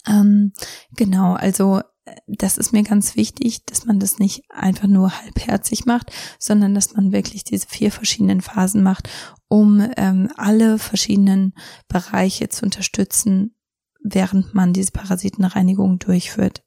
Ähm, 0.06 0.52
genau, 0.96 1.34
also 1.34 1.80
das 2.26 2.56
ist 2.56 2.72
mir 2.72 2.82
ganz 2.82 3.16
wichtig, 3.16 3.64
dass 3.66 3.86
man 3.86 4.00
das 4.00 4.18
nicht 4.18 4.42
einfach 4.50 4.88
nur 4.88 5.12
halbherzig 5.22 5.86
macht, 5.86 6.12
sondern 6.38 6.74
dass 6.74 6.94
man 6.94 7.12
wirklich 7.12 7.44
diese 7.44 7.66
vier 7.68 7.92
verschiedenen 7.92 8.40
Phasen 8.40 8.82
macht, 8.82 9.08
um 9.50 9.84
ähm, 9.96 10.30
alle 10.36 10.78
verschiedenen 10.78 11.54
Bereiche 11.88 12.48
zu 12.48 12.64
unterstützen, 12.64 13.56
während 14.02 14.54
man 14.54 14.72
diese 14.72 14.92
Parasitenreinigung 14.92 15.98
durchführt. 15.98 16.62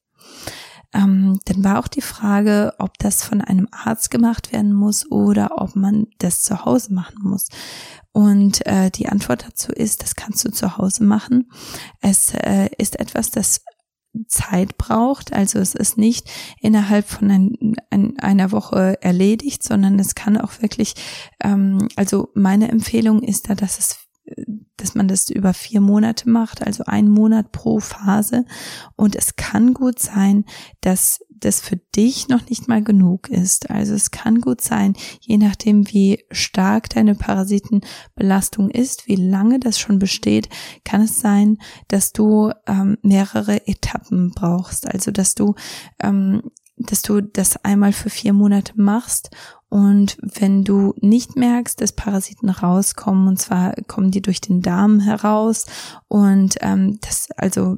Ähm, 0.93 1.39
dann 1.45 1.63
war 1.63 1.79
auch 1.79 1.87
die 1.87 2.01
Frage, 2.01 2.73
ob 2.77 2.97
das 2.99 3.23
von 3.23 3.41
einem 3.41 3.67
Arzt 3.71 4.11
gemacht 4.11 4.51
werden 4.51 4.73
muss 4.73 5.09
oder 5.09 5.61
ob 5.61 5.75
man 5.75 6.07
das 6.19 6.41
zu 6.41 6.65
Hause 6.65 6.93
machen 6.93 7.17
muss. 7.23 7.47
Und 8.11 8.65
äh, 8.67 8.91
die 8.91 9.07
Antwort 9.07 9.45
dazu 9.47 9.71
ist, 9.71 10.03
das 10.03 10.15
kannst 10.15 10.45
du 10.45 10.51
zu 10.51 10.77
Hause 10.77 11.05
machen. 11.05 11.49
Es 12.01 12.33
äh, 12.35 12.69
ist 12.77 12.99
etwas, 12.99 13.31
das 13.31 13.61
Zeit 14.27 14.77
braucht. 14.77 15.33
Also 15.33 15.59
es 15.59 15.75
ist 15.75 15.97
nicht 15.97 16.29
innerhalb 16.61 17.07
von 17.07 17.31
ein, 17.31 17.75
ein, 17.89 18.19
einer 18.19 18.51
Woche 18.51 19.01
erledigt, 19.01 19.63
sondern 19.63 19.99
es 19.99 20.15
kann 20.15 20.37
auch 20.37 20.61
wirklich, 20.61 20.93
ähm, 21.43 21.87
also 21.95 22.29
meine 22.33 22.69
Empfehlung 22.69 23.23
ist 23.23 23.49
da, 23.49 23.55
dass 23.55 23.79
es 23.79 24.02
dass 24.77 24.95
man 24.95 25.07
das 25.07 25.29
über 25.29 25.53
vier 25.53 25.81
Monate 25.81 26.29
macht, 26.29 26.65
also 26.65 26.83
ein 26.85 27.09
Monat 27.09 27.51
pro 27.51 27.79
Phase. 27.79 28.45
Und 28.95 29.15
es 29.15 29.35
kann 29.35 29.73
gut 29.73 29.99
sein, 29.99 30.45
dass 30.81 31.19
das 31.43 31.59
für 31.59 31.75
dich 31.75 32.29
noch 32.29 32.49
nicht 32.49 32.67
mal 32.67 32.83
genug 32.83 33.29
ist. 33.29 33.69
Also 33.69 33.93
es 33.93 34.11
kann 34.11 34.39
gut 34.39 34.61
sein, 34.61 34.93
je 35.19 35.37
nachdem, 35.37 35.87
wie 35.91 36.23
stark 36.31 36.89
deine 36.89 37.15
Parasitenbelastung 37.15 38.69
ist, 38.69 39.07
wie 39.07 39.15
lange 39.15 39.59
das 39.59 39.79
schon 39.79 39.99
besteht, 39.99 40.49
kann 40.85 41.01
es 41.01 41.19
sein, 41.19 41.57
dass 41.89 42.13
du 42.13 42.51
ähm, 42.67 42.97
mehrere 43.01 43.67
Etappen 43.67 44.31
brauchst. 44.31 44.87
Also 44.87 45.11
dass 45.11 45.35
du 45.35 45.55
ähm, 46.01 46.43
dass 46.83 47.01
du 47.01 47.21
das 47.21 47.63
einmal 47.63 47.93
für 47.93 48.09
vier 48.09 48.33
Monate 48.33 48.73
machst 48.75 49.29
und 49.69 50.17
wenn 50.21 50.63
du 50.63 50.93
nicht 51.01 51.35
merkst, 51.35 51.81
dass 51.81 51.93
Parasiten 51.93 52.49
rauskommen, 52.49 53.27
und 53.27 53.39
zwar 53.39 53.73
kommen 53.87 54.11
die 54.11 54.21
durch 54.21 54.39
den 54.39 54.61
Darm 54.61 54.99
heraus 54.99 55.65
und 56.07 56.57
ähm, 56.61 56.99
das 57.01 57.29
also 57.37 57.77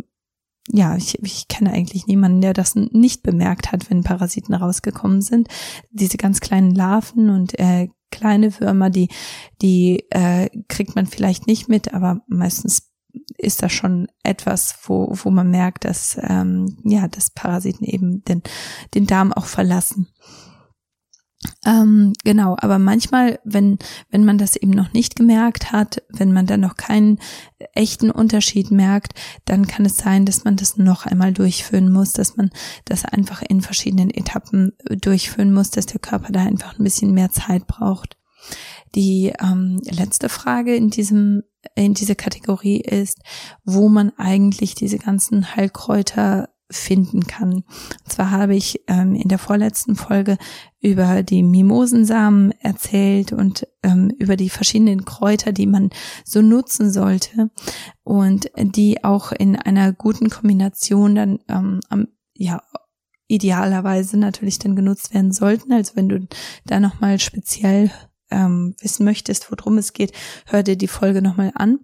ja, 0.72 0.96
ich, 0.96 1.22
ich 1.24 1.48
kenne 1.48 1.72
eigentlich 1.72 2.08
niemanden, 2.08 2.42
der 2.42 2.54
das 2.54 2.76
nicht 2.76 3.24
bemerkt 3.24 3.72
hat, 3.72 3.90
wenn 3.90 4.04
Parasiten 4.04 4.56
rausgekommen 4.56 5.22
sind. 5.22 5.48
Diese 5.92 6.18
ganz 6.18 6.40
kleinen 6.40 6.74
Larven 6.74 7.30
und 7.30 7.58
äh, 7.60 7.90
kleine 8.12 8.60
Würmer, 8.60 8.90
die, 8.90 9.10
die 9.62 10.06
äh, 10.10 10.50
kriegt 10.68 10.96
man 10.96 11.06
vielleicht 11.06 11.48
nicht 11.48 11.70
mit, 11.70 11.94
aber 11.94 12.22
meistens 12.28 12.90
ist 13.38 13.64
das 13.64 13.72
schon 13.72 14.08
etwas, 14.24 14.76
wo, 14.84 15.10
wo 15.12 15.30
man 15.30 15.50
merkt, 15.50 15.86
dass 15.86 16.18
ähm, 16.22 16.78
ja, 16.84 17.08
dass 17.08 17.30
Parasiten 17.30 17.86
eben 17.86 18.24
den, 18.26 18.42
den 18.94 19.08
Darm 19.08 19.34
auch 19.34 19.46
verlassen. 19.46 20.08
Ähm, 21.66 22.14
genau, 22.24 22.56
aber 22.60 22.80
manchmal, 22.80 23.40
wenn, 23.44 23.78
wenn 24.10 24.26
man 24.26 24.38
das 24.38 24.56
eben 24.56 24.72
noch 24.72 24.94
nicht 24.94 25.16
gemerkt 25.16 25.72
hat, 25.72 26.02
wenn 26.10 26.34
man 26.34 26.46
dann 26.46 26.62
noch 26.62 26.76
keinen 26.76 27.20
echten 27.74 28.12
Unterschied 28.12 28.72
merkt, 28.72 29.14
dann 29.46 29.68
kann 29.68 29.86
es 29.86 29.98
sein, 29.98 30.26
dass 30.26 30.44
man 30.44 30.56
das 30.56 30.78
noch 30.78 31.06
einmal 31.06 31.34
durchführen 31.34 31.92
muss, 31.92 32.14
dass 32.14 32.38
man 32.38 32.50
das 32.86 33.06
einfach 33.06 33.42
in 33.42 33.62
verschiedenen 33.62 34.10
Etappen 34.10 34.74
durchführen 34.90 35.54
muss, 35.54 35.72
dass 35.72 35.86
der 35.86 36.00
Körper 36.00 36.32
da 36.32 36.42
einfach 36.42 36.78
ein 36.78 36.84
bisschen 36.84 37.14
mehr 37.14 37.32
Zeit 37.32 37.68
braucht. 37.68 38.18
Die 38.96 39.34
ähm, 39.42 39.82
letzte 39.90 40.30
Frage 40.30 40.76
in 40.76 40.90
diesem 40.90 41.44
in 41.76 41.94
dieser 41.94 42.16
Kategorie 42.16 42.80
ist, 42.80 43.20
wo 43.64 43.90
man 43.90 44.12
eigentlich 44.18 44.76
diese 44.76 45.00
ganzen 45.00 45.56
Heilkräuter 45.56 46.50
finden 46.72 47.28
kann. 47.28 47.54
Und 47.54 48.12
zwar 48.12 48.32
habe 48.32 48.56
ich 48.56 48.82
ähm, 48.88 49.14
in 49.16 49.28
der 49.28 49.38
vorletzten 49.38 49.96
Folge 49.96 50.38
über 50.82 51.22
die 51.22 51.44
Mimosensamen 51.44 52.54
erzählt 52.60 53.34
und 53.34 53.68
ähm, 53.84 54.10
über 54.18 54.36
die 54.36 54.50
verschiedenen 54.50 55.06
Kräuter, 55.06 55.52
die 55.52 55.68
man 55.68 55.90
so 56.24 56.42
nutzen 56.42 56.92
sollte 56.92 57.52
und 58.04 58.50
die 58.58 59.04
auch 59.04 59.32
in 59.32 59.56
einer 59.56 59.94
guten 59.94 60.30
Kombination 60.30 61.16
dann 61.16 61.40
ähm, 61.50 61.82
am, 61.90 62.08
ja 62.34 62.62
idealerweise 63.28 64.18
natürlich 64.18 64.60
dann 64.60 64.76
genutzt 64.76 65.14
werden 65.14 65.32
sollten. 65.32 65.72
Also 65.72 65.96
wenn 65.96 66.10
du 66.10 66.28
da 66.66 66.80
nochmal 66.80 67.20
speziell 67.20 67.92
ähm, 68.32 68.76
wissen 68.80 69.06
möchtest, 69.06 69.52
worum 69.52 69.78
es 69.78 69.94
geht, 69.94 70.12
hör 70.46 70.64
dir 70.64 70.76
die 70.76 70.88
Folge 70.88 71.22
nochmal 71.22 71.52
an. 71.56 71.80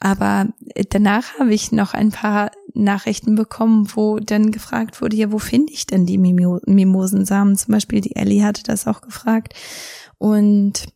Aber 0.00 0.48
danach 0.90 1.38
habe 1.40 1.52
ich 1.52 1.72
noch 1.72 1.92
ein 1.92 2.10
paar 2.10 2.52
Nachrichten 2.72 3.34
bekommen, 3.34 3.88
wo 3.94 4.20
dann 4.20 4.52
gefragt 4.52 5.02
wurde, 5.02 5.16
ja, 5.16 5.32
wo 5.32 5.38
finde 5.38 5.72
ich 5.72 5.86
denn 5.86 6.06
die 6.06 6.18
Mimosensamen? 6.18 7.56
Zum 7.56 7.72
Beispiel 7.72 8.00
die 8.00 8.14
Ellie 8.14 8.44
hatte 8.44 8.62
das 8.62 8.86
auch 8.86 9.00
gefragt. 9.00 9.54
Und 10.16 10.86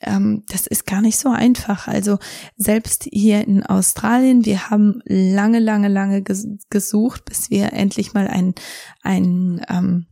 ähm, 0.00 0.44
das 0.48 0.66
ist 0.66 0.86
gar 0.86 1.02
nicht 1.02 1.18
so 1.18 1.28
einfach. 1.28 1.86
Also 1.86 2.18
selbst 2.56 3.06
hier 3.10 3.46
in 3.46 3.64
Australien, 3.64 4.46
wir 4.46 4.70
haben 4.70 5.02
lange, 5.04 5.58
lange, 5.58 5.88
lange 5.88 6.22
gesucht, 6.22 7.26
bis 7.26 7.50
wir 7.50 7.74
endlich 7.74 8.14
mal 8.14 8.26
ein, 8.26 8.54
ein 9.02 9.60
ähm, 9.68 10.06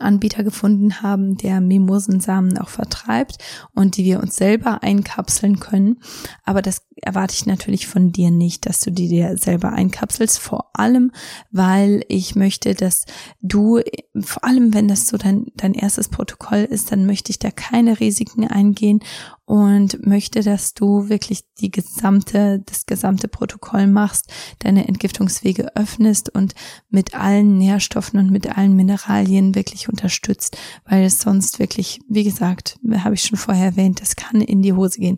Anbieter 0.00 0.42
gefunden 0.42 1.02
haben, 1.02 1.36
der 1.36 1.60
Mimosensamen 1.60 2.58
auch 2.58 2.68
vertreibt 2.68 3.38
und 3.74 3.96
die 3.96 4.04
wir 4.04 4.20
uns 4.20 4.36
selber 4.36 4.82
einkapseln 4.82 5.60
können. 5.60 6.00
Aber 6.44 6.62
das 6.62 6.82
erwarte 6.96 7.34
ich 7.34 7.46
natürlich 7.46 7.86
von 7.86 8.12
dir 8.12 8.30
nicht, 8.30 8.66
dass 8.66 8.80
du 8.80 8.90
die 8.90 9.08
dir 9.08 9.36
selber 9.36 9.72
einkapselst. 9.72 10.38
Vor 10.38 10.70
allem, 10.72 11.12
weil 11.50 12.04
ich 12.08 12.34
möchte, 12.34 12.74
dass 12.74 13.06
du, 13.40 13.80
vor 14.20 14.44
allem 14.44 14.74
wenn 14.74 14.88
das 14.88 15.06
so 15.06 15.16
dein, 15.16 15.46
dein 15.56 15.74
erstes 15.74 16.08
Protokoll 16.08 16.66
ist, 16.68 16.90
dann 16.90 17.06
möchte 17.06 17.30
ich 17.30 17.38
da 17.38 17.50
keine 17.50 18.00
Risiken 18.00 18.46
eingehen 18.46 19.00
und 19.48 20.06
möchte, 20.06 20.42
dass 20.42 20.74
du 20.74 21.08
wirklich 21.08 21.40
die 21.58 21.70
gesamte, 21.70 22.62
das 22.66 22.84
gesamte 22.84 23.28
Protokoll 23.28 23.86
machst, 23.86 24.30
deine 24.58 24.86
Entgiftungswege 24.86 25.74
öffnest 25.74 26.28
und 26.28 26.54
mit 26.90 27.14
allen 27.14 27.56
Nährstoffen 27.56 28.20
und 28.20 28.30
mit 28.30 28.58
allen 28.58 28.76
Mineralien 28.76 29.54
wirklich 29.54 29.88
unterstützt, 29.88 30.58
weil 30.84 31.02
es 31.02 31.22
sonst 31.22 31.60
wirklich, 31.60 31.98
wie 32.10 32.24
gesagt, 32.24 32.78
habe 32.98 33.14
ich 33.14 33.22
schon 33.22 33.38
vorher 33.38 33.64
erwähnt, 33.64 34.02
das 34.02 34.16
kann 34.16 34.42
in 34.42 34.60
die 34.60 34.74
Hose 34.74 35.00
gehen. 35.00 35.16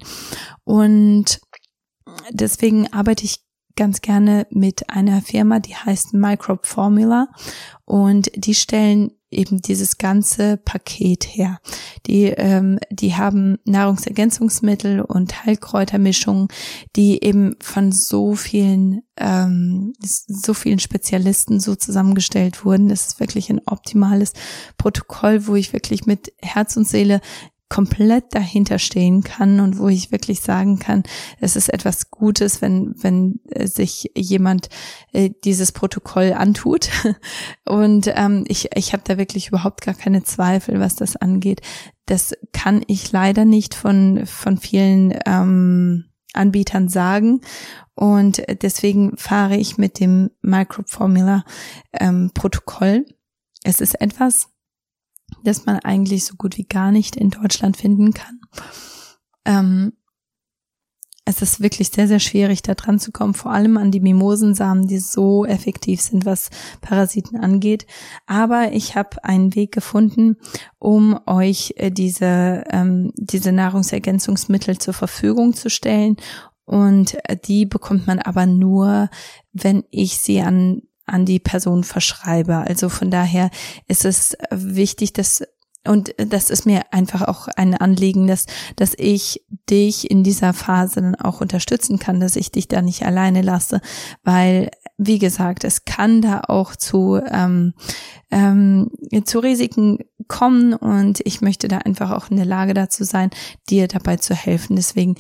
Und 0.63 1.41
deswegen 2.31 2.87
arbeite 2.93 3.25
ich 3.25 3.41
ganz 3.75 4.01
gerne 4.01 4.47
mit 4.51 4.91
einer 4.91 5.23
Firma, 5.23 5.59
die 5.59 5.75
heißt 5.75 6.15
Microbe 6.15 6.69
Formula 6.69 7.27
und 7.85 8.31
die 8.37 8.55
stellen 8.55 9.11
eben 9.31 9.63
dieses 9.63 9.99
ganze 9.99 10.57
Paket 10.57 11.25
her. 11.25 11.61
Die, 12.07 12.25
ähm, 12.25 12.79
die 12.91 13.15
haben 13.15 13.59
Nahrungsergänzungsmittel 13.65 15.01
und 15.01 15.45
Heilkräutermischungen, 15.45 16.49
die 16.97 17.23
eben 17.23 17.57
von 17.61 17.93
so 17.93 18.35
vielen, 18.35 19.03
ähm, 19.17 19.93
so 20.01 20.55
vielen 20.55 20.81
Spezialisten 20.81 21.61
so 21.61 21.77
zusammengestellt 21.77 22.65
wurden. 22.65 22.89
Das 22.89 23.07
ist 23.07 23.21
wirklich 23.21 23.51
ein 23.51 23.61
optimales 23.67 24.33
Protokoll, 24.77 25.47
wo 25.47 25.55
ich 25.55 25.73
wirklich 25.73 26.07
mit 26.07 26.33
Herz 26.43 26.77
und 26.77 26.89
Seele 26.89 27.21
komplett 27.71 28.35
dahinter 28.35 28.79
stehen 28.79 29.23
kann 29.23 29.61
und 29.61 29.79
wo 29.79 29.89
ich 29.89 30.13
wirklich 30.13 30.41
sagen 30.41 30.81
kann, 30.81 31.05
es 31.39 31.57
ist 31.57 31.73
etwas 31.73 32.11
Gutes, 32.11 32.61
wenn, 32.61 32.95
wenn 33.03 33.41
äh, 33.49 33.67
sich 33.67 34.11
jemand 34.15 34.69
äh, 35.13 35.31
dieses 35.45 35.73
Protokoll 35.73 36.35
antut. 36.35 36.91
Und 37.65 38.13
ähm, 38.15 38.45
ich, 38.49 38.77
ich 38.77 38.93
habe 38.93 39.05
da 39.07 39.17
wirklich 39.17 39.49
überhaupt 39.49 39.83
gar 39.83 39.95
keine 39.95 40.25
Zweifel, 40.25 40.81
was 40.81 40.97
das 40.97 41.17
angeht. 41.17 41.61
Das 42.07 42.35
kann 42.53 42.83
ich 42.89 43.13
leider 43.13 43.45
nicht 43.45 43.75
von, 43.75 44.27
von 44.27 44.59
vielen 44.59 45.17
ähm, 45.25 46.07
Anbietern 46.33 46.89
sagen. 46.89 47.41
Und 47.95 48.43
deswegen 48.63 49.17
fahre 49.17 49.57
ich 49.57 49.79
mit 49.79 50.01
dem 50.01 50.31
Microformula 50.43 51.45
ähm, 51.93 52.33
Protokoll. 52.35 53.07
Es 53.63 53.81
ist 53.81 54.01
etwas, 54.01 54.49
das 55.45 55.67
man 55.67 55.79
eigentlich 55.81 56.25
so 56.25 56.35
gut 56.37 56.57
wie 56.57 56.65
gar 56.65 56.93
nicht 56.93 57.17
in 57.17 57.31
Deutschland 57.31 57.77
finden 57.77 58.13
kann. 58.13 58.41
Ähm, 59.45 59.93
es 61.31 61.43
ist 61.43 61.63
wirklich 61.63 61.91
sehr, 61.91 62.09
sehr 62.09 62.19
schwierig, 62.19 62.63
da 62.63 62.75
dran 62.75 62.99
zu 62.99 63.13
kommen, 63.13 63.35
vor 63.35 63.53
allem 63.53 63.77
an 63.77 63.91
die 63.91 64.01
Mimosensamen, 64.01 64.87
die 64.89 64.99
so 64.99 65.45
effektiv 65.45 66.01
sind, 66.01 66.25
was 66.25 66.51
Parasiten 66.81 67.39
angeht. 67.39 67.87
Aber 68.27 68.73
ich 68.73 68.97
habe 68.97 69.23
einen 69.23 69.55
Weg 69.55 69.73
gefunden, 69.73 70.37
um 70.79 71.19
euch 71.27 71.75
äh, 71.77 71.91
diese, 71.91 72.65
ähm, 72.71 73.13
diese 73.17 73.53
Nahrungsergänzungsmittel 73.53 74.79
zur 74.79 74.95
Verfügung 74.95 75.55
zu 75.55 75.71
stellen. 75.71 76.17
Und 76.65 77.17
äh, 77.29 77.37
die 77.37 77.65
bekommt 77.67 78.07
man 78.07 78.19
aber 78.19 78.47
nur, 78.47 79.09
wenn 79.53 79.85
ich 79.91 80.19
sie 80.19 80.41
an 80.41 80.83
an 81.11 81.27
die 81.27 81.39
Person 81.39 81.85
verschreibe. 81.85 82.57
Also 82.57 82.89
von 82.89 83.11
daher 83.11 83.51
ist 83.89 84.05
es 84.05 84.37
wichtig, 84.51 85.13
dass 85.13 85.43
und 85.87 86.15
das 86.19 86.51
ist 86.51 86.67
mir 86.67 86.93
einfach 86.93 87.23
auch 87.23 87.49
ein 87.57 87.75
Anliegen, 87.75 88.27
dass, 88.27 88.45
dass 88.77 88.93
ich 88.99 89.47
dich 89.71 90.11
in 90.11 90.23
dieser 90.23 90.53
Phase 90.53 91.01
dann 91.01 91.15
auch 91.15 91.41
unterstützen 91.41 91.99
kann, 91.99 92.21
dass 92.21 92.37
ich 92.37 92.53
dich 92.53 92.69
da 92.69 92.83
nicht 92.83 93.07
alleine 93.07 93.41
lasse, 93.41 93.81
weil, 94.23 94.71
wie 94.99 95.19
gesagt, 95.19 95.65
es 95.65 95.87
kann 95.87 96.21
da 96.21 96.43
auch 96.49 96.77
zu, 96.77 97.19
ähm, 97.27 97.73
ähm, 98.31 98.91
zu 99.25 99.39
Risiken 99.39 100.01
kommen 100.29 100.75
und 100.75 101.21
ich 101.25 101.41
möchte 101.41 101.67
da 101.67 101.79
einfach 101.79 102.11
auch 102.11 102.31
in 102.31 102.37
der 102.37 102.47
Lage 102.47 102.75
dazu 102.75 103.05
sein, 103.05 103.31
dir 103.71 103.89
dabei 103.89 104.17
zu 104.17 104.35
helfen. 104.35 104.77
Deswegen 104.77 105.15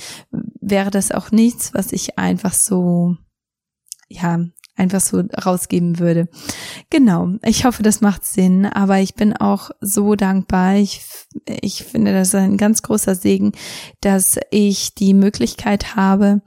wäre 0.60 0.90
das 0.90 1.10
auch 1.10 1.30
nichts, 1.30 1.72
was 1.72 1.92
ich 1.92 2.18
einfach 2.18 2.52
so, 2.52 3.16
ja, 4.08 4.40
einfach 4.76 5.00
so 5.00 5.22
rausgeben 5.44 5.98
würde. 5.98 6.28
Genau, 6.88 7.28
ich 7.44 7.64
hoffe, 7.64 7.82
das 7.82 8.00
macht 8.00 8.24
Sinn, 8.24 8.66
aber 8.66 9.00
ich 9.00 9.14
bin 9.14 9.36
auch 9.36 9.70
so 9.80 10.14
dankbar. 10.14 10.76
Ich, 10.76 11.02
ich 11.46 11.84
finde 11.84 12.12
das 12.12 12.34
ein 12.34 12.56
ganz 12.56 12.82
großer 12.82 13.14
Segen, 13.14 13.52
dass 14.00 14.38
ich 14.50 14.94
die 14.94 15.14
Möglichkeit 15.14 15.96
habe, 15.96 16.42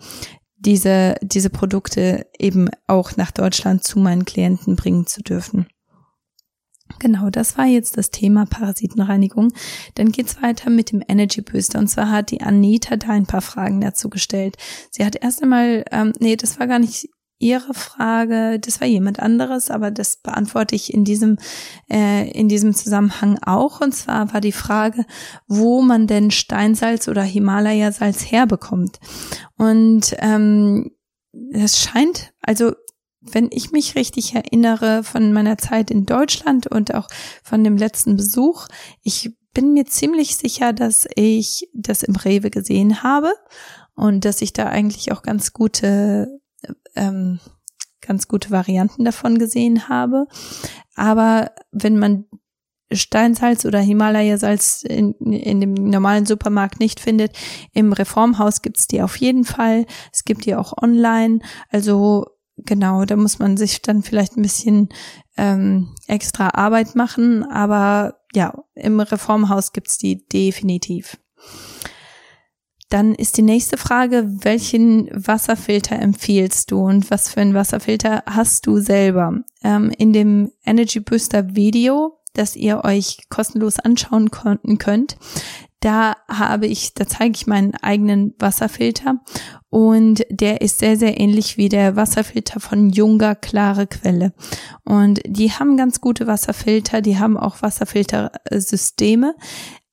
diese, 0.57 1.15
diese 1.21 1.49
Produkte 1.49 2.25
eben 2.39 2.69
auch 2.87 3.17
nach 3.17 3.31
Deutschland 3.31 3.83
zu 3.83 3.99
meinen 3.99 4.25
Klienten 4.25 4.75
bringen 4.75 5.05
zu 5.05 5.21
dürfen. 5.21 5.67
Genau, 6.99 7.29
das 7.29 7.57
war 7.57 7.65
jetzt 7.65 7.97
das 7.97 8.11
Thema 8.11 8.45
Parasitenreinigung. 8.45 9.51
Dann 9.95 10.11
geht's 10.11 10.41
weiter 10.41 10.69
mit 10.69 10.91
dem 10.91 11.03
Energy 11.07 11.41
Booster. 11.41 11.79
Und 11.79 11.87
zwar 11.87 12.09
hat 12.09 12.31
die 12.31 12.41
Anita 12.41 12.97
da 12.97 13.09
ein 13.09 13.25
paar 13.25 13.41
Fragen 13.41 13.81
dazu 13.81 14.09
gestellt. 14.09 14.57
Sie 14.91 15.03
hat 15.03 15.15
erst 15.15 15.41
einmal, 15.41 15.85
ähm, 15.91 16.13
nee, 16.19 16.35
das 16.35 16.59
war 16.59 16.67
gar 16.67 16.79
nicht 16.79 17.09
Ihre 17.43 17.73
Frage, 17.73 18.57
das 18.59 18.79
war 18.79 18.87
jemand 18.87 19.19
anderes, 19.19 19.69
aber 19.69 19.91
das 19.91 20.15
beantworte 20.15 20.75
ich 20.75 20.93
in 20.93 21.03
diesem, 21.03 21.37
äh, 21.91 22.31
in 22.31 22.47
diesem 22.47 22.73
Zusammenhang 22.73 23.37
auch. 23.45 23.81
Und 23.81 23.93
zwar 23.93 24.33
war 24.33 24.39
die 24.39 24.53
Frage, 24.53 25.05
wo 25.47 25.81
man 25.81 26.07
denn 26.07 26.31
Steinsalz 26.31 27.09
oder 27.09 27.21
Himalaya-Salz 27.21 28.31
herbekommt. 28.31 28.99
Und 29.57 30.15
ähm, 30.19 30.91
es 31.51 31.79
scheint, 31.79 32.31
also 32.41 32.71
wenn 33.19 33.49
ich 33.51 33.71
mich 33.71 33.95
richtig 33.95 34.35
erinnere 34.35 35.03
von 35.03 35.33
meiner 35.33 35.57
Zeit 35.57 35.91
in 35.91 36.05
Deutschland 36.05 36.67
und 36.67 36.93
auch 36.93 37.09
von 37.43 37.63
dem 37.63 37.75
letzten 37.75 38.15
Besuch, 38.15 38.67
ich 39.01 39.35
bin 39.53 39.73
mir 39.73 39.85
ziemlich 39.85 40.37
sicher, 40.37 40.71
dass 40.71 41.07
ich 41.15 41.67
das 41.73 42.03
im 42.03 42.15
Rewe 42.15 42.49
gesehen 42.49 43.03
habe 43.03 43.33
und 43.95 44.23
dass 44.23 44.41
ich 44.41 44.53
da 44.53 44.67
eigentlich 44.67 45.11
auch 45.11 45.23
ganz 45.23 45.51
gute 45.51 46.39
ähm, 46.95 47.39
ganz 48.01 48.27
gute 48.27 48.51
Varianten 48.51 49.05
davon 49.05 49.37
gesehen 49.37 49.89
habe. 49.89 50.27
Aber 50.95 51.51
wenn 51.71 51.97
man 51.97 52.25
Steinsalz 52.91 53.65
oder 53.65 53.79
Himalaya-Salz 53.79 54.83
in, 54.83 55.13
in 55.13 55.61
dem 55.61 55.73
normalen 55.73 56.25
Supermarkt 56.25 56.79
nicht 56.79 56.99
findet, 56.99 57.35
im 57.73 57.93
Reformhaus 57.93 58.61
gibt's 58.61 58.87
die 58.87 59.01
auf 59.01 59.15
jeden 59.17 59.45
Fall. 59.45 59.85
Es 60.11 60.25
gibt 60.25 60.45
die 60.45 60.55
auch 60.55 60.73
online. 60.81 61.39
Also 61.69 62.27
genau, 62.57 63.05
da 63.05 63.15
muss 63.15 63.39
man 63.39 63.57
sich 63.57 63.81
dann 63.81 64.03
vielleicht 64.03 64.37
ein 64.37 64.43
bisschen 64.43 64.89
ähm, 65.37 65.95
extra 66.07 66.49
Arbeit 66.49 66.95
machen. 66.95 67.43
Aber 67.43 68.19
ja, 68.33 68.53
im 68.75 68.99
Reformhaus 68.99 69.71
gibt's 69.71 69.97
die 69.97 70.27
definitiv. 70.27 71.17
Dann 72.93 73.15
ist 73.15 73.37
die 73.37 73.41
nächste 73.41 73.77
Frage, 73.77 74.29
welchen 74.43 75.09
Wasserfilter 75.11 75.97
empfiehlst 75.99 76.69
du 76.69 76.85
und 76.85 77.09
was 77.09 77.27
für 77.27 77.41
einen 77.41 77.55
Wasserfilter 77.55 78.21
hast 78.27 78.67
du 78.67 78.77
selber? 78.77 79.39
Ähm, 79.63 79.91
in 79.97 80.13
dem 80.13 80.51
Energy 80.63 80.99
Booster 80.99 81.55
Video, 81.55 82.19
das 82.35 82.55
ihr 82.55 82.83
euch 82.83 83.17
kostenlos 83.29 83.79
anschauen 83.79 84.29
könnt, 84.29 85.17
da 85.79 86.15
habe 86.29 86.67
ich, 86.67 86.93
da 86.93 87.07
zeige 87.07 87.33
ich 87.33 87.47
meinen 87.47 87.73
eigenen 87.73 88.35
Wasserfilter 88.37 89.15
und 89.71 90.23
der 90.29 90.61
ist 90.61 90.77
sehr, 90.77 90.95
sehr 90.95 91.19
ähnlich 91.19 91.57
wie 91.57 91.69
der 91.69 91.95
Wasserfilter 91.95 92.59
von 92.59 92.91
Junger 92.91 93.33
Klare 93.33 93.87
Quelle. 93.87 94.33
Und 94.85 95.19
die 95.25 95.51
haben 95.51 95.77
ganz 95.77 95.99
gute 95.99 96.27
Wasserfilter, 96.27 97.01
die 97.01 97.17
haben 97.17 97.37
auch 97.37 97.63
Wasserfiltersysteme. 97.63 99.33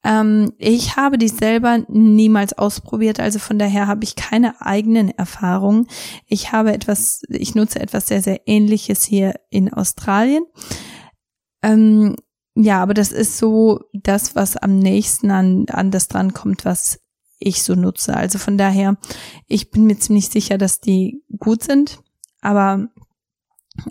Ähm, 0.02 0.52
ich 0.58 0.96
habe 0.96 1.18
die 1.18 1.28
selber 1.28 1.84
niemals 1.88 2.54
ausprobiert, 2.54 3.20
also 3.20 3.38
von 3.38 3.58
daher 3.58 3.86
habe 3.86 4.04
ich 4.04 4.16
keine 4.16 4.60
eigenen 4.60 5.10
Erfahrungen. 5.10 5.86
Ich 6.26 6.52
habe 6.52 6.72
etwas, 6.72 7.22
ich 7.28 7.54
nutze 7.54 7.80
etwas 7.80 8.06
sehr, 8.06 8.22
sehr 8.22 8.40
ähnliches 8.46 9.04
hier 9.04 9.34
in 9.50 9.72
Australien. 9.72 10.44
Ähm, 11.62 12.16
ja, 12.54 12.82
aber 12.82 12.94
das 12.94 13.12
ist 13.12 13.38
so 13.38 13.80
das, 13.92 14.34
was 14.34 14.56
am 14.56 14.78
nächsten 14.78 15.30
an, 15.30 15.66
an 15.70 15.90
das 15.90 16.08
dran 16.08 16.32
kommt, 16.32 16.64
was 16.64 17.00
ich 17.38 17.62
so 17.62 17.74
nutze. 17.74 18.16
Also 18.16 18.38
von 18.38 18.58
daher, 18.58 18.96
ich 19.46 19.70
bin 19.70 19.84
mir 19.86 19.98
ziemlich 19.98 20.28
sicher, 20.28 20.58
dass 20.58 20.80
die 20.80 21.22
gut 21.38 21.62
sind, 21.62 22.00
aber 22.40 22.88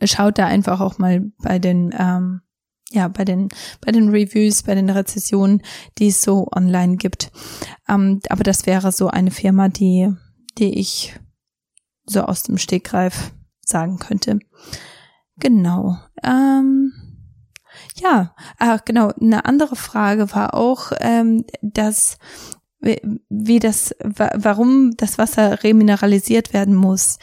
schaut 0.03 0.37
da 0.37 0.45
einfach 0.45 0.81
auch 0.81 0.97
mal 0.97 1.31
bei 1.41 1.59
den 1.59 1.93
ähm, 1.97 2.41
ja, 2.91 3.07
bei 3.07 3.23
den, 3.23 3.49
bei 3.81 3.91
den 3.91 4.09
Reviews, 4.09 4.63
bei 4.63 4.75
den 4.75 4.89
Rezessionen, 4.89 5.61
die 5.97 6.07
es 6.07 6.21
so 6.21 6.47
online 6.55 6.97
gibt. 6.97 7.31
Ähm, 7.87 8.19
aber 8.29 8.43
das 8.43 8.65
wäre 8.65 8.91
so 8.91 9.07
eine 9.07 9.31
Firma, 9.31 9.69
die, 9.69 10.11
die 10.57 10.79
ich 10.79 11.19
so 12.05 12.21
aus 12.21 12.43
dem 12.43 12.57
Stegreif 12.57 13.31
sagen 13.61 13.99
könnte. 13.99 14.39
Genau. 15.37 15.97
Ähm, 16.23 16.93
ja, 17.95 18.35
ach, 18.57 18.83
genau. 18.85 19.09
Eine 19.09 19.45
andere 19.45 19.75
Frage 19.75 20.33
war 20.33 20.53
auch, 20.55 20.91
ähm, 20.99 21.45
dass 21.61 22.17
wie 22.81 23.59
das, 23.59 23.93
warum 23.99 24.95
das 24.95 25.17
Wasser 25.17 25.63
remineralisiert 25.63 26.53
werden 26.53 26.75
muss 26.75 27.19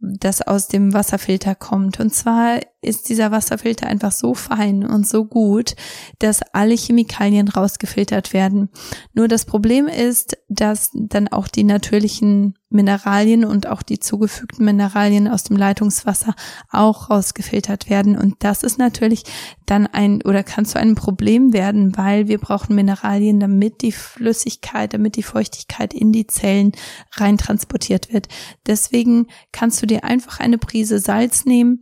das 0.00 0.42
aus 0.42 0.68
dem 0.68 0.92
Wasserfilter 0.94 1.54
kommt. 1.54 1.98
Und 2.00 2.14
zwar 2.14 2.60
ist 2.80 3.08
dieser 3.08 3.30
Wasserfilter 3.30 3.86
einfach 3.86 4.12
so 4.12 4.34
fein 4.34 4.84
und 4.84 5.06
so 5.06 5.24
gut, 5.24 5.74
dass 6.20 6.42
alle 6.52 6.74
Chemikalien 6.74 7.48
rausgefiltert 7.48 8.32
werden. 8.32 8.70
Nur 9.12 9.28
das 9.28 9.44
Problem 9.44 9.88
ist, 9.88 10.36
dass 10.48 10.90
dann 10.94 11.28
auch 11.28 11.48
die 11.48 11.64
natürlichen 11.64 12.57
Mineralien 12.70 13.44
und 13.44 13.66
auch 13.66 13.82
die 13.82 13.98
zugefügten 13.98 14.64
Mineralien 14.64 15.28
aus 15.28 15.44
dem 15.44 15.56
Leitungswasser 15.56 16.34
auch 16.70 17.10
rausgefiltert 17.10 17.88
werden. 17.88 18.16
Und 18.16 18.36
das 18.40 18.62
ist 18.62 18.78
natürlich 18.78 19.24
dann 19.66 19.86
ein 19.86 20.22
oder 20.22 20.42
kann 20.42 20.64
zu 20.64 20.78
einem 20.78 20.94
Problem 20.94 21.52
werden, 21.52 21.96
weil 21.96 22.28
wir 22.28 22.38
brauchen 22.38 22.74
Mineralien, 22.74 23.40
damit 23.40 23.82
die 23.82 23.92
Flüssigkeit, 23.92 24.92
damit 24.92 25.16
die 25.16 25.22
Feuchtigkeit 25.22 25.94
in 25.94 26.12
die 26.12 26.26
Zellen 26.26 26.72
rein 27.12 27.38
transportiert 27.38 28.12
wird. 28.12 28.28
Deswegen 28.66 29.26
kannst 29.52 29.82
du 29.82 29.86
dir 29.86 30.04
einfach 30.04 30.40
eine 30.40 30.58
Prise 30.58 30.98
Salz 30.98 31.44
nehmen 31.44 31.80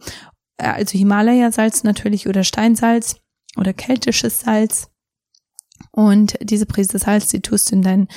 äh, 0.59 0.69
also 0.69 0.99
Himalaya-Salz 0.99 1.85
natürlich 1.85 2.29
oder 2.29 2.45
Steinsalz 2.45 3.17
oder 3.57 3.73
keltisches 3.73 4.41
Salz. 4.41 4.91
Und 5.97 6.37
diese 6.43 6.67
Prise 6.67 6.99
Salz, 6.99 7.29
die 7.29 7.41
tust 7.41 7.71
du 7.71 7.77
in 7.77 7.83
dein, 7.83 8.09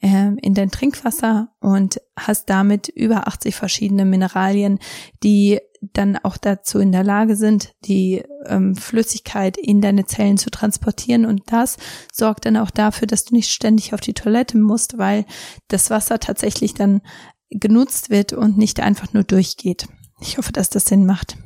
äh, 0.00 0.30
in 0.40 0.54
dein 0.54 0.70
Trinkwasser 0.70 1.50
und 1.60 2.00
hast 2.18 2.48
damit 2.48 2.88
über 2.88 3.28
80 3.28 3.54
verschiedene 3.54 4.06
Mineralien, 4.06 4.78
die 5.22 5.60
dann 5.82 6.16
auch 6.16 6.38
dazu 6.38 6.78
in 6.78 6.92
der 6.92 7.04
Lage 7.04 7.36
sind, 7.36 7.74
die 7.84 8.24
ähm, 8.46 8.74
Flüssigkeit 8.74 9.58
in 9.58 9.82
deine 9.82 10.06
Zellen 10.06 10.38
zu 10.38 10.48
transportieren. 10.48 11.26
Und 11.26 11.42
das 11.52 11.76
sorgt 12.10 12.46
dann 12.46 12.56
auch 12.56 12.70
dafür, 12.70 13.06
dass 13.06 13.26
du 13.26 13.34
nicht 13.34 13.50
ständig 13.50 13.92
auf 13.92 14.00
die 14.00 14.14
Toilette 14.14 14.56
musst, 14.56 14.96
weil 14.96 15.26
das 15.68 15.90
Wasser 15.90 16.18
tatsächlich 16.18 16.72
dann 16.72 17.02
genutzt 17.50 18.08
wird 18.08 18.32
und 18.32 18.56
nicht 18.56 18.80
einfach 18.80 19.12
nur 19.12 19.24
durchgeht. 19.24 19.88
Ich 20.22 20.38
hoffe, 20.38 20.52
dass 20.52 20.70
das 20.70 20.86
Sinn 20.86 21.04
macht. 21.04 21.36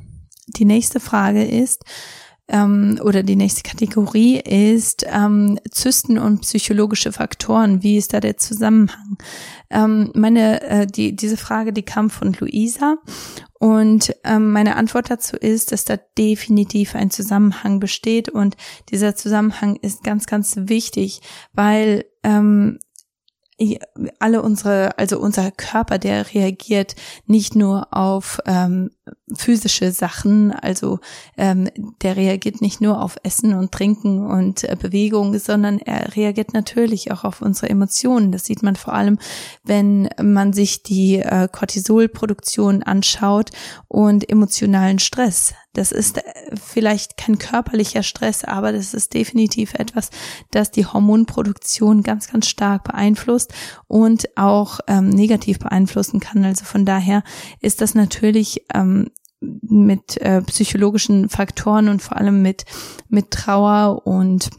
Die 0.47 0.63
nächste 0.65 1.01
Frage 1.01 1.43
ist, 1.43 1.83
ähm, 2.51 2.99
oder 3.01 3.23
die 3.23 3.35
nächste 3.35 3.63
Kategorie 3.63 4.39
ist 4.39 5.05
ähm, 5.07 5.57
Zysten 5.71 6.17
und 6.17 6.41
psychologische 6.41 7.11
Faktoren. 7.11 7.81
Wie 7.81 7.97
ist 7.97 8.13
da 8.13 8.19
der 8.19 8.37
Zusammenhang? 8.37 9.17
Ähm, 9.69 10.11
meine, 10.13 10.61
äh, 10.61 10.85
die, 10.85 11.15
diese 11.15 11.37
Frage, 11.37 11.71
die 11.71 11.83
kam 11.83 12.09
von 12.09 12.35
Luisa 12.39 12.97
und 13.59 14.13
ähm, 14.25 14.51
meine 14.51 14.75
Antwort 14.75 15.09
dazu 15.09 15.37
ist, 15.37 15.71
dass 15.71 15.85
da 15.85 15.97
definitiv 16.17 16.93
ein 16.93 17.09
Zusammenhang 17.09 17.79
besteht 17.79 18.27
und 18.27 18.57
dieser 18.89 19.15
Zusammenhang 19.15 19.77
ist 19.77 20.03
ganz, 20.03 20.25
ganz 20.25 20.55
wichtig, 20.57 21.21
weil 21.53 22.05
ähm, 22.23 22.79
alle 24.19 24.41
unsere, 24.41 24.97
also 24.97 25.19
unser 25.19 25.51
Körper, 25.51 25.99
der 25.99 26.33
reagiert 26.33 26.95
nicht 27.25 27.55
nur 27.55 27.87
auf 27.91 28.39
ähm, 28.45 28.89
physische 29.33 29.91
Sachen, 29.91 30.51
also 30.51 30.99
ähm, 31.37 31.69
der 32.01 32.17
reagiert 32.17 32.61
nicht 32.61 32.81
nur 32.81 33.01
auf 33.01 33.17
Essen 33.23 33.53
und 33.53 33.71
Trinken 33.71 34.25
und 34.25 34.63
äh, 34.63 34.75
Bewegung, 34.79 35.37
sondern 35.39 35.79
er 35.79 36.15
reagiert 36.15 36.53
natürlich 36.53 37.11
auch 37.11 37.23
auf 37.23 37.41
unsere 37.41 37.69
Emotionen. 37.69 38.31
Das 38.31 38.45
sieht 38.45 38.61
man 38.61 38.75
vor 38.75 38.93
allem, 38.93 39.17
wenn 39.63 40.09
man 40.21 40.53
sich 40.53 40.83
die 40.83 41.17
äh, 41.17 41.47
Cortisolproduktion 41.51 42.83
anschaut 42.83 43.51
und 43.87 44.29
emotionalen 44.29 44.99
Stress. 44.99 45.53
Das 45.73 45.93
ist 45.93 46.17
äh, 46.17 46.21
vielleicht 46.61 47.15
kein 47.15 47.37
körperlicher 47.37 48.03
Stress, 48.03 48.43
aber 48.43 48.71
das 48.73 48.93
ist 48.93 49.13
definitiv 49.13 49.73
etwas, 49.73 50.09
das 50.51 50.71
die 50.71 50.85
Hormonproduktion 50.85 52.03
ganz, 52.03 52.29
ganz 52.29 52.47
stark 52.47 52.83
beeinflusst 52.83 53.53
und 53.87 54.27
auch 54.35 54.79
ähm, 54.87 55.09
negativ 55.09 55.59
beeinflussen 55.59 56.19
kann. 56.19 56.43
Also 56.43 56.65
von 56.65 56.85
daher 56.85 57.23
ist 57.61 57.81
das 57.81 57.95
natürlich 57.95 58.65
ähm, 58.73 59.00
mit 59.41 60.17
äh, 60.17 60.41
psychologischen 60.43 61.29
Faktoren 61.29 61.89
und 61.89 62.01
vor 62.01 62.17
allem 62.17 62.41
mit, 62.41 62.65
mit 63.09 63.31
Trauer 63.31 64.05
und 64.05 64.49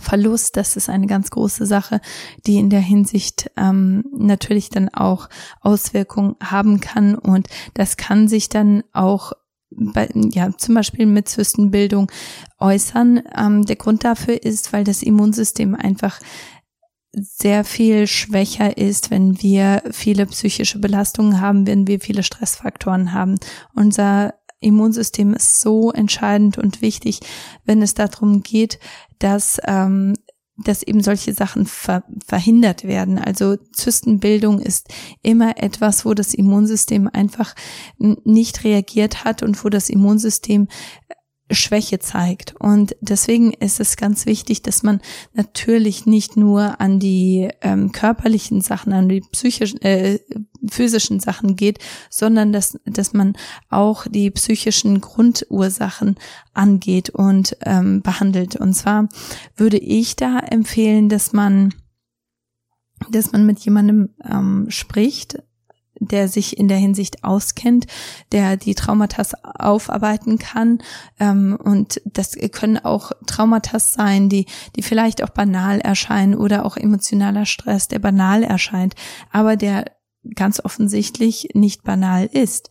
Verlust, 0.00 0.56
das 0.56 0.76
ist 0.76 0.88
eine 0.88 1.06
ganz 1.06 1.30
große 1.30 1.66
Sache, 1.66 2.00
die 2.46 2.58
in 2.58 2.70
der 2.70 2.80
Hinsicht 2.80 3.50
ähm, 3.58 4.04
natürlich 4.16 4.70
dann 4.70 4.88
auch 4.88 5.28
Auswirkungen 5.60 6.36
haben 6.42 6.80
kann 6.80 7.14
und 7.14 7.48
das 7.74 7.98
kann 7.98 8.26
sich 8.26 8.48
dann 8.48 8.84
auch 8.92 9.32
bei, 9.70 10.08
ja, 10.14 10.50
zum 10.56 10.74
Beispiel 10.74 11.06
mit 11.06 11.28
Zystenbildung 11.28 12.10
äußern. 12.58 13.22
Ähm, 13.36 13.64
der 13.64 13.76
Grund 13.76 14.04
dafür 14.04 14.42
ist, 14.42 14.72
weil 14.72 14.84
das 14.84 15.02
Immunsystem 15.02 15.74
einfach 15.74 16.20
sehr 17.12 17.64
viel 17.64 18.06
schwächer 18.06 18.76
ist, 18.78 19.10
wenn 19.10 19.40
wir 19.42 19.82
viele 19.90 20.26
psychische 20.26 20.78
Belastungen 20.78 21.40
haben, 21.40 21.66
wenn 21.66 21.86
wir 21.86 22.00
viele 22.00 22.22
Stressfaktoren 22.22 23.12
haben. 23.12 23.38
Unser 23.74 24.34
Immunsystem 24.60 25.34
ist 25.34 25.60
so 25.60 25.90
entscheidend 25.92 26.56
und 26.56 26.80
wichtig, 26.80 27.20
wenn 27.64 27.82
es 27.82 27.94
darum 27.94 28.42
geht, 28.42 28.78
dass 29.18 29.60
ähm, 29.64 30.14
dass 30.58 30.82
eben 30.82 31.02
solche 31.02 31.32
Sachen 31.32 31.66
ver 31.66 32.04
verhindert 32.26 32.84
werden. 32.84 33.18
Also 33.18 33.56
Zystenbildung 33.72 34.60
ist 34.60 34.88
immer 35.22 35.56
etwas, 35.56 36.04
wo 36.04 36.14
das 36.14 36.34
Immunsystem 36.34 37.08
einfach 37.12 37.54
nicht 37.98 38.64
reagiert 38.64 39.24
hat 39.24 39.42
und 39.42 39.62
wo 39.64 39.70
das 39.70 39.88
Immunsystem 39.88 40.68
Schwäche 41.54 41.98
zeigt. 41.98 42.54
Und 42.58 42.96
deswegen 43.00 43.52
ist 43.52 43.80
es 43.80 43.96
ganz 43.96 44.26
wichtig, 44.26 44.62
dass 44.62 44.82
man 44.82 45.00
natürlich 45.32 46.06
nicht 46.06 46.36
nur 46.36 46.80
an 46.80 46.98
die 46.98 47.50
ähm, 47.60 47.92
körperlichen 47.92 48.60
Sachen, 48.60 48.92
an 48.92 49.08
die 49.08 49.20
psychischen, 49.20 49.80
äh, 49.82 50.18
physischen 50.70 51.20
Sachen 51.20 51.56
geht, 51.56 51.78
sondern 52.10 52.52
dass, 52.52 52.78
dass 52.84 53.12
man 53.12 53.34
auch 53.68 54.06
die 54.08 54.30
psychischen 54.30 55.00
Grundursachen 55.00 56.16
angeht 56.54 57.10
und 57.10 57.56
ähm, 57.64 58.02
behandelt. 58.02 58.56
Und 58.56 58.74
zwar 58.74 59.08
würde 59.56 59.78
ich 59.78 60.16
da 60.16 60.38
empfehlen, 60.38 61.08
dass 61.08 61.32
man 61.32 61.74
dass 63.10 63.32
man 63.32 63.44
mit 63.44 63.58
jemandem 63.60 64.10
ähm, 64.24 64.66
spricht, 64.68 65.42
der 66.08 66.28
sich 66.28 66.58
in 66.58 66.68
der 66.68 66.78
Hinsicht 66.78 67.24
auskennt, 67.24 67.86
der 68.32 68.56
die 68.56 68.74
Traumata 68.74 69.22
aufarbeiten 69.42 70.38
kann. 70.38 70.78
Ähm, 71.18 71.58
und 71.62 72.00
das 72.04 72.36
können 72.52 72.78
auch 72.78 73.12
Traumata 73.26 73.78
sein, 73.78 74.28
die, 74.28 74.46
die 74.76 74.82
vielleicht 74.82 75.22
auch 75.22 75.30
banal 75.30 75.80
erscheinen 75.80 76.34
oder 76.34 76.64
auch 76.64 76.76
emotionaler 76.76 77.46
Stress, 77.46 77.88
der 77.88 77.98
banal 77.98 78.42
erscheint, 78.42 78.94
aber 79.30 79.56
der 79.56 79.84
ganz 80.34 80.60
offensichtlich 80.64 81.48
nicht 81.54 81.82
banal 81.82 82.26
ist. 82.26 82.70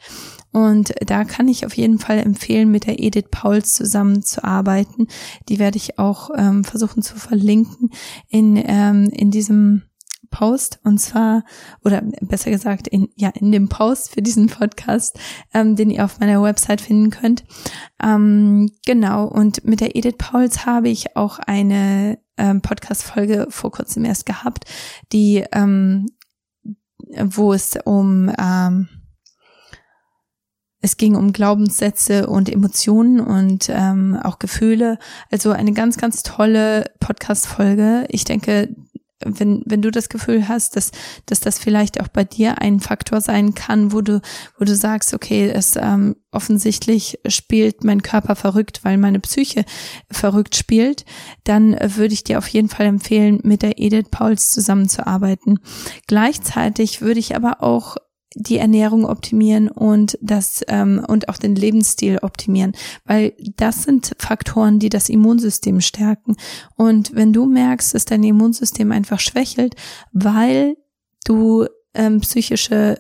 Und 0.51 0.93
da 1.05 1.23
kann 1.23 1.47
ich 1.47 1.65
auf 1.65 1.75
jeden 1.75 1.99
Fall 1.99 2.19
empfehlen, 2.19 2.71
mit 2.71 2.85
der 2.85 2.99
Edith 2.99 3.29
Pauls 3.31 3.73
zusammenzuarbeiten. 3.73 5.07
Die 5.49 5.59
werde 5.59 5.77
ich 5.77 5.97
auch 5.97 6.29
ähm, 6.35 6.63
versuchen 6.63 7.01
zu 7.03 7.15
verlinken 7.15 7.91
in, 8.27 8.57
ähm, 8.57 9.09
in 9.11 9.31
diesem 9.31 9.83
Post 10.31 10.79
und 10.83 10.97
zwar 10.97 11.43
oder 11.83 12.01
besser 12.21 12.49
gesagt 12.49 12.87
in 12.87 13.09
ja 13.15 13.29
in 13.29 13.51
dem 13.51 13.69
Post 13.69 14.13
für 14.13 14.21
diesen 14.21 14.47
Podcast, 14.47 15.19
ähm, 15.53 15.75
den 15.75 15.91
ihr 15.91 16.03
auf 16.03 16.19
meiner 16.19 16.41
Website 16.41 16.81
finden 16.81 17.11
könnt. 17.11 17.43
Ähm, 18.01 18.71
genau 18.85 19.25
und 19.25 19.63
mit 19.65 19.81
der 19.81 19.95
Edith 19.95 20.15
Pauls 20.17 20.65
habe 20.65 20.89
ich 20.89 21.15
auch 21.15 21.37
eine 21.39 22.17
ähm, 22.37 22.61
Podcast-Folge 22.61 23.47
vor 23.49 23.71
kurzem 23.71 24.05
erst 24.05 24.25
gehabt, 24.25 24.65
die 25.11 25.43
ähm, 25.51 26.07
wo 27.23 27.53
es 27.53 27.77
um 27.83 28.31
ähm, 28.39 28.87
es 30.81 30.97
ging 30.97 31.15
um 31.15 31.31
Glaubenssätze 31.31 32.25
und 32.25 32.49
Emotionen 32.49 33.19
und 33.19 33.69
ähm, 33.69 34.19
auch 34.21 34.39
Gefühle. 34.39 34.97
Also 35.29 35.51
eine 35.51 35.73
ganz, 35.73 35.97
ganz 35.97 36.23
tolle 36.23 36.85
Podcast-Folge. 36.99 38.07
Ich 38.09 38.23
denke, 38.23 38.75
wenn, 39.25 39.63
wenn 39.65 39.81
du 39.81 39.91
das 39.91 40.10
Gefühl 40.10 40.47
hast, 40.47 40.75
dass, 40.75 40.91
dass 41.25 41.39
das 41.39 41.60
vielleicht 41.60 42.01
auch 42.01 42.07
bei 42.07 42.23
dir 42.23 42.62
ein 42.62 42.79
Faktor 42.79 43.21
sein 43.21 43.53
kann, 43.53 43.91
wo 43.91 44.01
du, 44.01 44.21
wo 44.57 44.65
du 44.65 44.75
sagst, 44.75 45.13
okay, 45.13 45.49
es 45.49 45.75
ähm, 45.75 46.15
offensichtlich 46.31 47.19
spielt 47.27 47.84
mein 47.84 48.01
Körper 48.01 48.36
verrückt, 48.36 48.81
weil 48.84 48.97
meine 48.97 49.19
Psyche 49.19 49.65
verrückt 50.10 50.55
spielt, 50.55 51.05
dann 51.43 51.77
würde 51.95 52.13
ich 52.13 52.23
dir 52.23 52.38
auf 52.38 52.47
jeden 52.47 52.69
Fall 52.69 52.86
empfehlen, 52.86 53.39
mit 53.43 53.62
der 53.62 53.79
Edith 53.79 54.10
Pauls 54.12 54.51
zusammenzuarbeiten. 54.51 55.60
Gleichzeitig 56.07 57.01
würde 57.01 57.19
ich 57.19 57.36
aber 57.36 57.62
auch 57.62 57.97
die 58.35 58.57
Ernährung 58.57 59.05
optimieren 59.05 59.67
und 59.67 60.17
das 60.21 60.63
ähm, 60.67 61.03
und 61.07 61.29
auch 61.29 61.37
den 61.37 61.55
Lebensstil 61.55 62.19
optimieren, 62.21 62.73
weil 63.05 63.33
das 63.57 63.83
sind 63.83 64.13
Faktoren, 64.17 64.79
die 64.79 64.89
das 64.89 65.09
Immunsystem 65.09 65.81
stärken. 65.81 66.35
Und 66.75 67.13
wenn 67.13 67.33
du 67.33 67.45
merkst, 67.45 67.93
dass 67.93 68.05
dein 68.05 68.23
Immunsystem 68.23 68.91
einfach 68.91 69.19
schwächelt, 69.19 69.75
weil 70.13 70.77
du 71.25 71.65
ähm, 71.93 72.21
psychische 72.21 72.97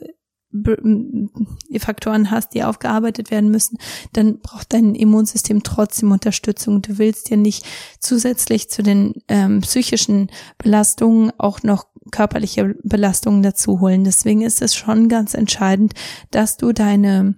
Faktoren 1.79 2.29
hast, 2.29 2.53
die 2.53 2.63
aufgearbeitet 2.63 3.31
werden 3.31 3.51
müssen, 3.51 3.77
dann 4.11 4.39
braucht 4.39 4.73
dein 4.73 4.95
Immunsystem 4.95 5.63
trotzdem 5.63 6.11
Unterstützung. 6.11 6.81
Du 6.81 6.97
willst 6.97 7.29
dir 7.29 7.37
nicht 7.37 7.65
zusätzlich 7.99 8.69
zu 8.69 8.83
den 8.83 9.13
ähm, 9.29 9.61
psychischen 9.61 10.29
Belastungen 10.57 11.31
auch 11.37 11.63
noch 11.63 11.85
körperliche 12.11 12.75
Belastungen 12.83 13.43
dazu 13.43 13.79
holen. 13.79 14.03
Deswegen 14.03 14.41
ist 14.41 14.61
es 14.61 14.75
schon 14.75 15.09
ganz 15.09 15.33
entscheidend, 15.33 15.93
dass 16.31 16.57
du 16.57 16.71
deine 16.71 17.35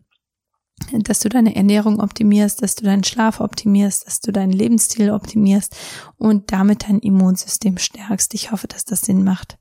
dass 0.92 1.20
du 1.20 1.30
deine 1.30 1.56
Ernährung 1.56 2.00
optimierst, 2.00 2.62
dass 2.62 2.76
du 2.76 2.86
deinen 2.86 3.04
Schlaf 3.04 3.40
optimierst, 3.40 4.06
dass 4.06 4.22
du 4.22 4.32
deinen 4.32 4.52
Lebensstil 4.52 5.12
optimierst 5.12 5.76
und 6.18 6.52
damit 6.52 6.88
dein 6.88 7.00
Immunsystem 7.00 7.78
stärkst. 7.78 8.34
Ich 8.34 8.52
hoffe, 8.52 8.68
dass 8.68 8.86
das 8.86 9.02
Sinn 9.02 9.24
macht. 9.24 9.58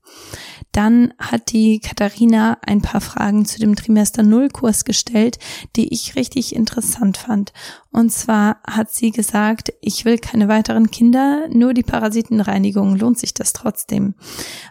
Dann 0.72 1.12
hat 1.18 1.52
die 1.52 1.80
Katharina 1.80 2.58
ein 2.62 2.82
paar 2.82 3.00
Fragen 3.00 3.44
zu 3.44 3.58
dem 3.58 3.76
Trimester 3.76 4.22
Null 4.22 4.48
Kurs 4.48 4.84
gestellt, 4.84 5.38
die 5.76 5.92
ich 5.92 6.16
richtig 6.16 6.54
interessant 6.54 7.16
fand. 7.16 7.52
Und 7.90 8.10
zwar 8.10 8.58
hat 8.66 8.90
sie 8.90 9.10
gesagt, 9.10 9.72
ich 9.80 10.04
will 10.04 10.18
keine 10.18 10.48
weiteren 10.48 10.90
Kinder, 10.90 11.46
nur 11.50 11.74
die 11.74 11.82
Parasitenreinigung. 11.82 12.96
Lohnt 12.96 13.18
sich 13.18 13.34
das 13.34 13.52
trotzdem? 13.52 14.14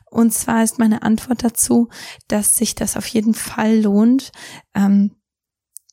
Und 0.09 0.33
zwar 0.33 0.63
ist 0.63 0.79
meine 0.79 1.03
Antwort 1.03 1.43
dazu, 1.43 1.89
dass 2.27 2.55
sich 2.55 2.73
das 2.73 2.97
auf 2.97 3.05
jeden 3.07 3.33
Fall 3.33 3.79
lohnt. 3.81 4.31
Ähm, 4.73 5.11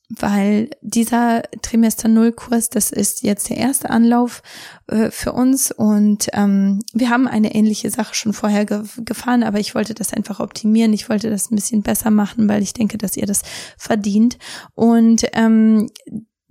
weil 0.09 0.71
dieser 0.81 1.43
Trimester 1.61 2.07
Null 2.07 2.31
Kurs, 2.31 2.69
das 2.69 2.91
ist 2.91 3.21
jetzt 3.21 3.49
der 3.49 3.57
erste 3.57 3.89
Anlauf 3.89 4.41
äh, 4.87 5.11
für 5.11 5.33
uns 5.33 5.71
und 5.71 6.27
ähm, 6.33 6.79
wir 6.93 7.09
haben 7.09 7.27
eine 7.27 7.53
ähnliche 7.53 7.91
Sache 7.91 8.15
schon 8.15 8.33
vorher 8.33 8.65
ge 8.65 8.83
gefahren, 9.05 9.43
aber 9.43 9.59
ich 9.59 9.75
wollte 9.75 9.93
das 9.93 10.13
einfach 10.13 10.39
optimieren, 10.39 10.93
ich 10.93 11.09
wollte 11.09 11.29
das 11.29 11.51
ein 11.51 11.55
bisschen 11.55 11.83
besser 11.83 12.09
machen, 12.09 12.49
weil 12.49 12.63
ich 12.63 12.73
denke, 12.73 12.97
dass 12.97 13.17
ihr 13.17 13.27
das 13.27 13.43
verdient. 13.77 14.37
Und 14.73 15.25
ähm, 15.33 15.89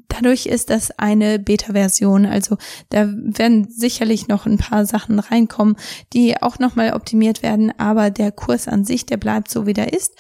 Dadurch 0.09 0.47
ist 0.47 0.71
das 0.71 0.91
eine 0.99 1.39
Beta-Version, 1.39 2.25
also 2.25 2.57
da 2.89 3.07
werden 3.09 3.69
sicherlich 3.71 4.27
noch 4.27 4.47
ein 4.47 4.57
paar 4.57 4.87
Sachen 4.87 5.19
reinkommen, 5.19 5.77
die 6.15 6.41
auch 6.41 6.59
nochmal 6.59 6.95
optimiert 6.95 7.43
werden, 7.43 7.79
aber 7.79 8.11
der 8.11 8.33
Kurs 8.33 8.69
an 8.69 8.87
sich, 8.87 9.05
der 9.05 9.19
bleibt 9.19 9.51
so, 9.51 9.67
wie 9.67 9.75
der 9.75 9.93
ist. 9.93 10.15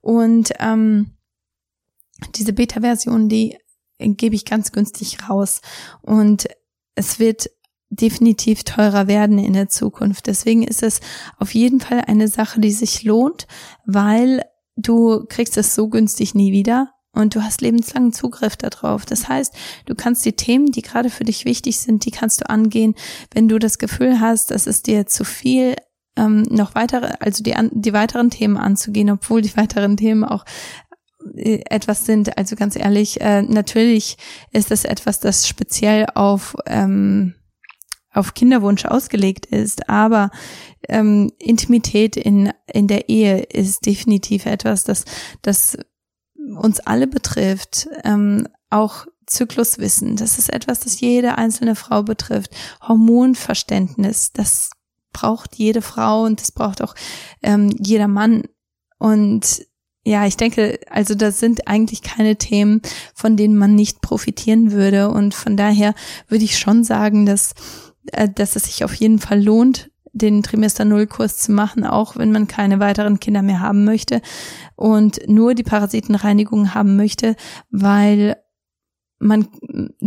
Und 0.00 0.52
ähm, 0.60 1.10
diese 2.26 2.52
Beta-Version, 2.52 3.28
die 3.28 3.56
gebe 3.98 4.34
ich 4.34 4.44
ganz 4.44 4.72
günstig 4.72 5.28
raus. 5.28 5.60
Und 6.02 6.48
es 6.94 7.18
wird 7.18 7.50
definitiv 7.90 8.64
teurer 8.64 9.06
werden 9.06 9.38
in 9.38 9.52
der 9.52 9.68
Zukunft. 9.68 10.26
Deswegen 10.26 10.62
ist 10.62 10.82
es 10.82 11.00
auf 11.38 11.54
jeden 11.54 11.80
Fall 11.80 12.02
eine 12.06 12.28
Sache, 12.28 12.60
die 12.60 12.72
sich 12.72 13.04
lohnt, 13.04 13.46
weil 13.84 14.42
du 14.76 15.24
kriegst 15.28 15.56
es 15.58 15.74
so 15.74 15.88
günstig 15.88 16.34
nie 16.34 16.52
wieder 16.52 16.94
und 17.14 17.34
du 17.34 17.42
hast 17.42 17.60
lebenslangen 17.60 18.12
Zugriff 18.12 18.56
darauf. 18.56 19.04
Das 19.04 19.28
heißt, 19.28 19.54
du 19.84 19.94
kannst 19.94 20.24
die 20.24 20.32
Themen, 20.32 20.72
die 20.72 20.80
gerade 20.80 21.10
für 21.10 21.24
dich 21.24 21.44
wichtig 21.44 21.78
sind, 21.78 22.06
die 22.06 22.10
kannst 22.10 22.40
du 22.40 22.48
angehen, 22.48 22.94
wenn 23.34 23.48
du 23.48 23.58
das 23.58 23.78
Gefühl 23.78 24.20
hast, 24.20 24.50
dass 24.50 24.66
es 24.66 24.82
dir 24.82 25.06
zu 25.06 25.24
viel 25.24 25.76
ähm, 26.16 26.42
noch 26.42 26.74
weitere, 26.74 27.12
also 27.20 27.42
die, 27.42 27.54
die 27.72 27.92
weiteren 27.92 28.30
Themen 28.30 28.56
anzugehen, 28.56 29.10
obwohl 29.10 29.42
die 29.42 29.56
weiteren 29.56 29.98
Themen 29.98 30.24
auch 30.24 30.44
etwas 31.34 32.06
sind. 32.06 32.36
Also 32.36 32.56
ganz 32.56 32.76
ehrlich, 32.76 33.20
äh, 33.20 33.42
natürlich 33.42 34.16
ist 34.52 34.70
das 34.70 34.84
etwas, 34.84 35.20
das 35.20 35.46
speziell 35.46 36.06
auf 36.14 36.56
ähm, 36.66 37.34
auf 38.14 38.34
Kinderwunsch 38.34 38.84
ausgelegt 38.84 39.46
ist, 39.46 39.88
aber 39.88 40.30
ähm, 40.88 41.32
Intimität 41.38 42.16
in 42.16 42.52
in 42.66 42.86
der 42.86 43.08
Ehe 43.08 43.40
ist 43.40 43.86
definitiv 43.86 44.46
etwas, 44.46 44.84
das 44.84 45.04
das 45.40 45.78
uns 46.56 46.80
alle 46.80 47.06
betrifft. 47.06 47.88
Ähm, 48.04 48.48
auch 48.68 49.06
Zykluswissen, 49.26 50.16
das 50.16 50.38
ist 50.38 50.52
etwas, 50.52 50.80
das 50.80 51.00
jede 51.00 51.38
einzelne 51.38 51.74
Frau 51.74 52.02
betrifft. 52.02 52.50
Hormonverständnis, 52.86 54.32
das 54.32 54.70
braucht 55.12 55.56
jede 55.56 55.82
Frau 55.82 56.24
und 56.24 56.40
das 56.40 56.52
braucht 56.52 56.82
auch 56.82 56.94
ähm, 57.42 57.70
jeder 57.78 58.08
Mann. 58.08 58.44
Und 58.98 59.66
ja, 60.04 60.26
ich 60.26 60.36
denke, 60.36 60.80
also 60.90 61.14
das 61.14 61.38
sind 61.38 61.68
eigentlich 61.68 62.02
keine 62.02 62.36
Themen, 62.36 62.82
von 63.14 63.36
denen 63.36 63.56
man 63.56 63.74
nicht 63.74 64.00
profitieren 64.00 64.72
würde. 64.72 65.10
Und 65.10 65.34
von 65.34 65.56
daher 65.56 65.94
würde 66.28 66.44
ich 66.44 66.58
schon 66.58 66.82
sagen, 66.82 67.24
dass, 67.24 67.54
äh, 68.12 68.28
dass 68.28 68.56
es 68.56 68.64
sich 68.64 68.84
auf 68.84 68.94
jeden 68.94 69.20
Fall 69.20 69.42
lohnt, 69.42 69.90
den 70.12 70.42
Trimester 70.42 70.84
Null 70.84 71.06
Kurs 71.06 71.38
zu 71.38 71.52
machen, 71.52 71.84
auch 71.84 72.16
wenn 72.16 72.32
man 72.32 72.46
keine 72.46 72.80
weiteren 72.80 73.18
Kinder 73.18 73.42
mehr 73.42 73.60
haben 73.60 73.84
möchte 73.84 74.20
und 74.76 75.20
nur 75.26 75.54
die 75.54 75.62
Parasitenreinigung 75.62 76.74
haben 76.74 76.96
möchte, 76.96 77.34
weil 77.70 78.36
man 79.22 79.48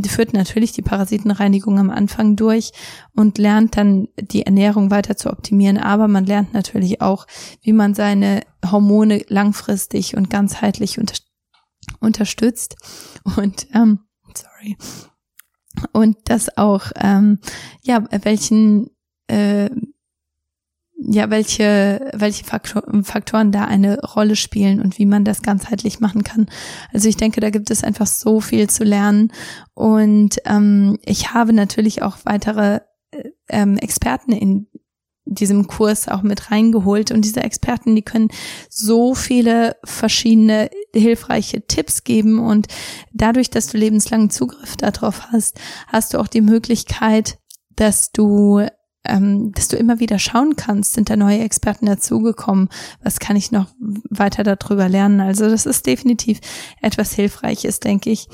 führt 0.08 0.34
natürlich 0.34 0.74
die 0.74 0.82
Parasitenreinigung 0.82 1.80
am 1.80 1.90
Anfang 1.90 2.36
durch 2.36 2.72
und 3.16 3.38
lernt 3.38 3.78
dann 3.78 4.10
die 4.20 4.46
Ernährung 4.46 4.92
weiter 4.92 5.16
zu 5.16 5.30
optimieren, 5.30 5.78
aber 5.78 6.08
man 6.08 6.26
lernt 6.26 6.54
natürlich 6.54 7.02
auch, 7.02 7.26
wie 7.62 7.74
man 7.74 7.94
seine 7.94 8.42
Hormone 8.70 9.24
langfristig 9.30 10.16
und 10.16 10.30
ganzheitlich 10.30 11.00
unter 11.00 11.16
unterstützt. 12.00 12.76
Und 13.38 13.68
ähm, 13.74 14.00
sorry. 14.36 14.78
Und 15.92 16.18
das 16.26 16.58
auch 16.58 16.92
ähm, 16.96 17.40
ja 17.84 18.04
welchen 18.24 18.90
äh, 19.28 19.70
ja, 20.98 21.30
welche, 21.30 22.10
welche 22.14 22.46
Faktoren 22.46 23.52
da 23.52 23.66
eine 23.66 24.00
Rolle 24.00 24.36
spielen 24.36 24.82
und 24.82 24.98
wie 24.98 25.06
man 25.06 25.26
das 25.26 25.42
ganzheitlich 25.42 26.00
machen 26.00 26.24
kann. 26.24 26.48
Also 26.94 27.10
ich 27.10 27.18
denke, 27.18 27.42
da 27.42 27.50
gibt 27.50 27.70
es 27.70 27.84
einfach 27.84 28.08
so 28.08 28.40
viel 28.40 28.70
zu 28.70 28.84
lernen. 28.84 29.32
Und 29.74 30.38
ähm, 30.46 30.98
ich 31.04 31.34
habe 31.34 31.54
natürlich 31.54 32.02
auch 32.02 32.18
weitere 32.24 32.80
äh, 33.12 33.30
ähm, 33.50 33.78
Experten 33.78 34.32
in 34.32 34.68
diesem 35.26 35.68
Kurs 35.68 36.08
auch 36.08 36.22
mit 36.22 36.50
reingeholt. 36.50 37.12
Und 37.12 37.26
diese 37.26 37.44
Experten, 37.44 37.96
die 37.96 38.04
können 38.04 38.30
so 38.70 39.16
viele 39.16 39.76
verschiedene 39.84 40.70
hilfreiche 40.94 41.66
Tipps 41.68 42.04
geben. 42.04 42.40
Und 42.40 42.68
dadurch, 43.12 43.50
dass 43.50 43.68
du 43.68 43.78
lebenslangen 43.78 44.30
Zugriff 44.30 44.78
darauf 44.78 45.32
hast, 45.32 45.60
hast 45.88 46.14
du 46.14 46.20
auch 46.20 46.28
die 46.28 46.42
Möglichkeit, 46.42 47.38
dass 47.76 48.12
du 48.12 48.66
ähm, 49.06 49.52
dass 49.54 49.68
du 49.68 49.78
immer 49.78 50.00
wieder 50.00 50.20
schauen 50.20 50.56
kannst, 50.56 50.94
sind 50.94 51.10
da 51.10 51.16
neue 51.16 51.40
Experten 51.40 51.86
dazugekommen, 51.86 52.70
was 53.04 53.20
kann 53.20 53.36
ich 53.36 53.52
noch 53.52 53.68
weiter 54.10 54.44
darüber 54.44 54.90
lernen. 54.90 55.22
Also 55.22 55.50
das 55.50 55.66
ist 55.66 55.86
definitiv 55.86 56.40
etwas 56.82 57.14
Hilfreiches, 57.14 57.80
denke 57.80 58.10
ich. 58.10 58.28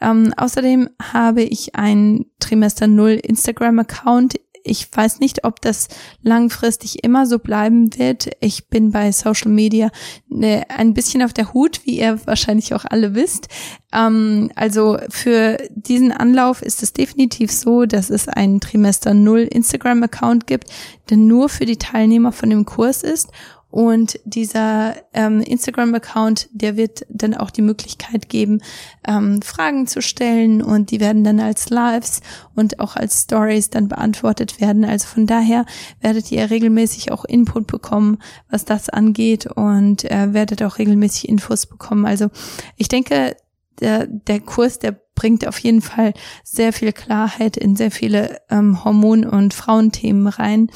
Ähm, 0.00 0.32
außerdem 0.36 0.88
habe 1.00 1.42
ich 1.42 1.74
ein 1.74 2.26
Trimester 2.40 2.86
Null 2.86 3.20
Instagram-Account 3.22 4.36
ich 4.64 4.88
weiß 4.92 5.20
nicht, 5.20 5.44
ob 5.44 5.60
das 5.60 5.88
langfristig 6.22 7.04
immer 7.04 7.26
so 7.26 7.38
bleiben 7.38 7.96
wird. 7.98 8.30
Ich 8.40 8.68
bin 8.68 8.92
bei 8.92 9.12
Social 9.12 9.50
Media 9.50 9.90
ne, 10.28 10.64
ein 10.68 10.94
bisschen 10.94 11.22
auf 11.22 11.32
der 11.32 11.52
Hut, 11.52 11.80
wie 11.84 11.98
ihr 11.98 12.20
wahrscheinlich 12.26 12.74
auch 12.74 12.84
alle 12.88 13.14
wisst. 13.14 13.48
Ähm, 13.92 14.50
also 14.54 14.98
für 15.08 15.58
diesen 15.70 16.12
Anlauf 16.12 16.62
ist 16.62 16.82
es 16.82 16.92
definitiv 16.92 17.50
so, 17.50 17.86
dass 17.86 18.10
es 18.10 18.28
einen 18.28 18.60
Trimester 18.60 19.14
Null 19.14 19.48
Instagram-Account 19.50 20.46
gibt, 20.46 20.70
der 21.10 21.16
nur 21.16 21.48
für 21.48 21.66
die 21.66 21.78
Teilnehmer 21.78 22.32
von 22.32 22.50
dem 22.50 22.64
Kurs 22.64 23.02
ist 23.02 23.30
und 23.72 24.20
dieser 24.26 24.96
ähm, 25.14 25.40
Instagram-Account, 25.40 26.50
der 26.52 26.76
wird 26.76 27.06
dann 27.08 27.34
auch 27.34 27.50
die 27.50 27.62
Möglichkeit 27.62 28.28
geben, 28.28 28.60
ähm, 29.08 29.40
Fragen 29.40 29.86
zu 29.86 30.02
stellen 30.02 30.60
und 30.60 30.90
die 30.90 31.00
werden 31.00 31.24
dann 31.24 31.40
als 31.40 31.70
Lives 31.70 32.20
und 32.54 32.80
auch 32.80 32.96
als 32.96 33.22
Stories 33.22 33.70
dann 33.70 33.88
beantwortet 33.88 34.60
werden. 34.60 34.84
Also 34.84 35.06
von 35.06 35.26
daher 35.26 35.64
werdet 36.02 36.30
ihr 36.30 36.50
regelmäßig 36.50 37.12
auch 37.12 37.24
Input 37.24 37.66
bekommen, 37.66 38.18
was 38.50 38.66
das 38.66 38.90
angeht 38.90 39.46
und 39.46 40.04
äh, 40.04 40.34
werdet 40.34 40.62
auch 40.62 40.76
regelmäßig 40.76 41.30
Infos 41.30 41.64
bekommen. 41.64 42.04
Also 42.04 42.28
ich 42.76 42.88
denke, 42.88 43.36
der, 43.80 44.06
der 44.06 44.40
Kurs, 44.40 44.80
der 44.80 45.00
bringt 45.14 45.48
auf 45.48 45.58
jeden 45.58 45.80
Fall 45.80 46.12
sehr 46.44 46.74
viel 46.74 46.92
Klarheit 46.92 47.56
in 47.56 47.74
sehr 47.74 47.90
viele 47.90 48.38
ähm, 48.50 48.84
Hormon- 48.84 49.26
und 49.26 49.54
Frauenthemen 49.54 50.26
rein. 50.26 50.70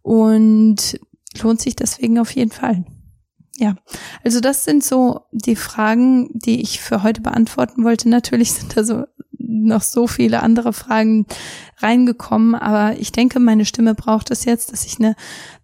Und 0.00 0.98
lohnt 1.42 1.60
sich 1.60 1.76
deswegen 1.76 2.18
auf 2.18 2.30
jeden 2.30 2.50
Fall. 2.50 2.84
Ja, 3.56 3.74
also 4.22 4.40
das 4.40 4.64
sind 4.64 4.84
so 4.84 5.22
die 5.32 5.56
Fragen, 5.56 6.30
die 6.32 6.60
ich 6.60 6.80
für 6.80 7.02
heute 7.02 7.20
beantworten 7.20 7.82
wollte. 7.82 8.08
Natürlich 8.08 8.52
sind 8.52 8.76
da 8.76 8.84
so 8.84 9.04
noch 9.36 9.82
so 9.82 10.06
viele 10.06 10.42
andere 10.42 10.72
Fragen 10.72 11.26
reingekommen, 11.78 12.54
aber 12.54 12.98
ich 12.98 13.12
denke, 13.12 13.40
meine 13.40 13.64
Stimme 13.64 13.94
braucht 13.94 14.30
es 14.30 14.44
jetzt, 14.44 14.72
dass 14.72 14.84
ich 14.84 14.98
eine 14.98 15.16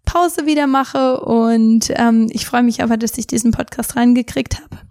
Pause 0.05 0.45
wieder 0.45 0.67
mache 0.67 1.21
und 1.21 1.91
ähm, 1.95 2.27
ich 2.31 2.45
freue 2.45 2.63
mich 2.63 2.83
aber, 2.83 2.97
dass 2.97 3.17
ich 3.17 3.27
diesen 3.27 3.51
Podcast 3.51 3.95
reingekriegt 3.95 4.61
habe. 4.61 4.84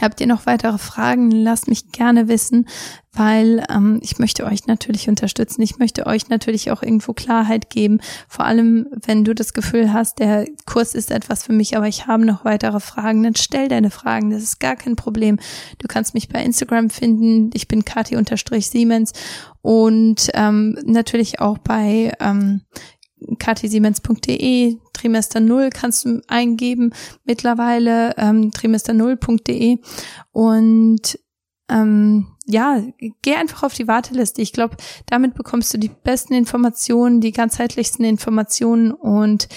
Habt 0.00 0.20
ihr 0.20 0.26
noch 0.26 0.46
weitere 0.46 0.78
Fragen? 0.78 1.30
Lasst 1.30 1.68
mich 1.68 1.92
gerne 1.92 2.28
wissen, 2.28 2.66
weil 3.12 3.64
ähm, 3.70 4.00
ich 4.02 4.18
möchte 4.18 4.44
euch 4.44 4.66
natürlich 4.66 5.08
unterstützen. 5.08 5.62
Ich 5.62 5.78
möchte 5.78 6.06
euch 6.06 6.28
natürlich 6.28 6.70
auch 6.70 6.82
irgendwo 6.82 7.12
Klarheit 7.12 7.70
geben. 7.70 8.00
Vor 8.28 8.44
allem, 8.44 8.86
wenn 9.06 9.24
du 9.24 9.34
das 9.34 9.52
Gefühl 9.52 9.92
hast, 9.92 10.18
der 10.18 10.46
Kurs 10.66 10.94
ist 10.94 11.10
etwas 11.10 11.44
für 11.44 11.52
mich, 11.52 11.76
aber 11.76 11.86
ich 11.86 12.06
habe 12.06 12.24
noch 12.24 12.44
weitere 12.44 12.80
Fragen, 12.80 13.22
dann 13.22 13.36
stell 13.36 13.68
deine 13.68 13.90
Fragen. 13.90 14.30
Das 14.30 14.42
ist 14.42 14.60
gar 14.60 14.76
kein 14.76 14.96
Problem. 14.96 15.38
Du 15.78 15.88
kannst 15.88 16.14
mich 16.14 16.28
bei 16.28 16.42
Instagram 16.42 16.90
finden. 16.90 17.50
Ich 17.54 17.68
bin 17.68 17.84
Kati-Siemens 17.84 19.12
und 19.62 20.30
ähm, 20.34 20.78
natürlich 20.84 21.40
auch 21.40 21.58
bei 21.58 22.12
ähm, 22.20 22.62
ktsiemens.de, 23.38 24.78
Trimester 24.92 25.40
Null 25.40 25.70
kannst 25.70 26.04
du 26.04 26.20
eingeben 26.28 26.92
mittlerweile, 27.24 28.14
ähm, 28.16 28.50
trimester0.de 28.50 29.78
und 30.32 31.18
ähm, 31.68 32.26
ja, 32.46 32.82
geh 33.22 33.34
einfach 33.34 33.62
auf 33.62 33.74
die 33.74 33.88
Warteliste. 33.88 34.42
Ich 34.42 34.52
glaube, 34.52 34.76
damit 35.06 35.34
bekommst 35.34 35.72
du 35.72 35.78
die 35.78 35.90
besten 36.02 36.34
Informationen, 36.34 37.20
die 37.20 37.32
ganzheitlichsten 37.32 38.04
Informationen 38.04 38.92
und 38.92 39.48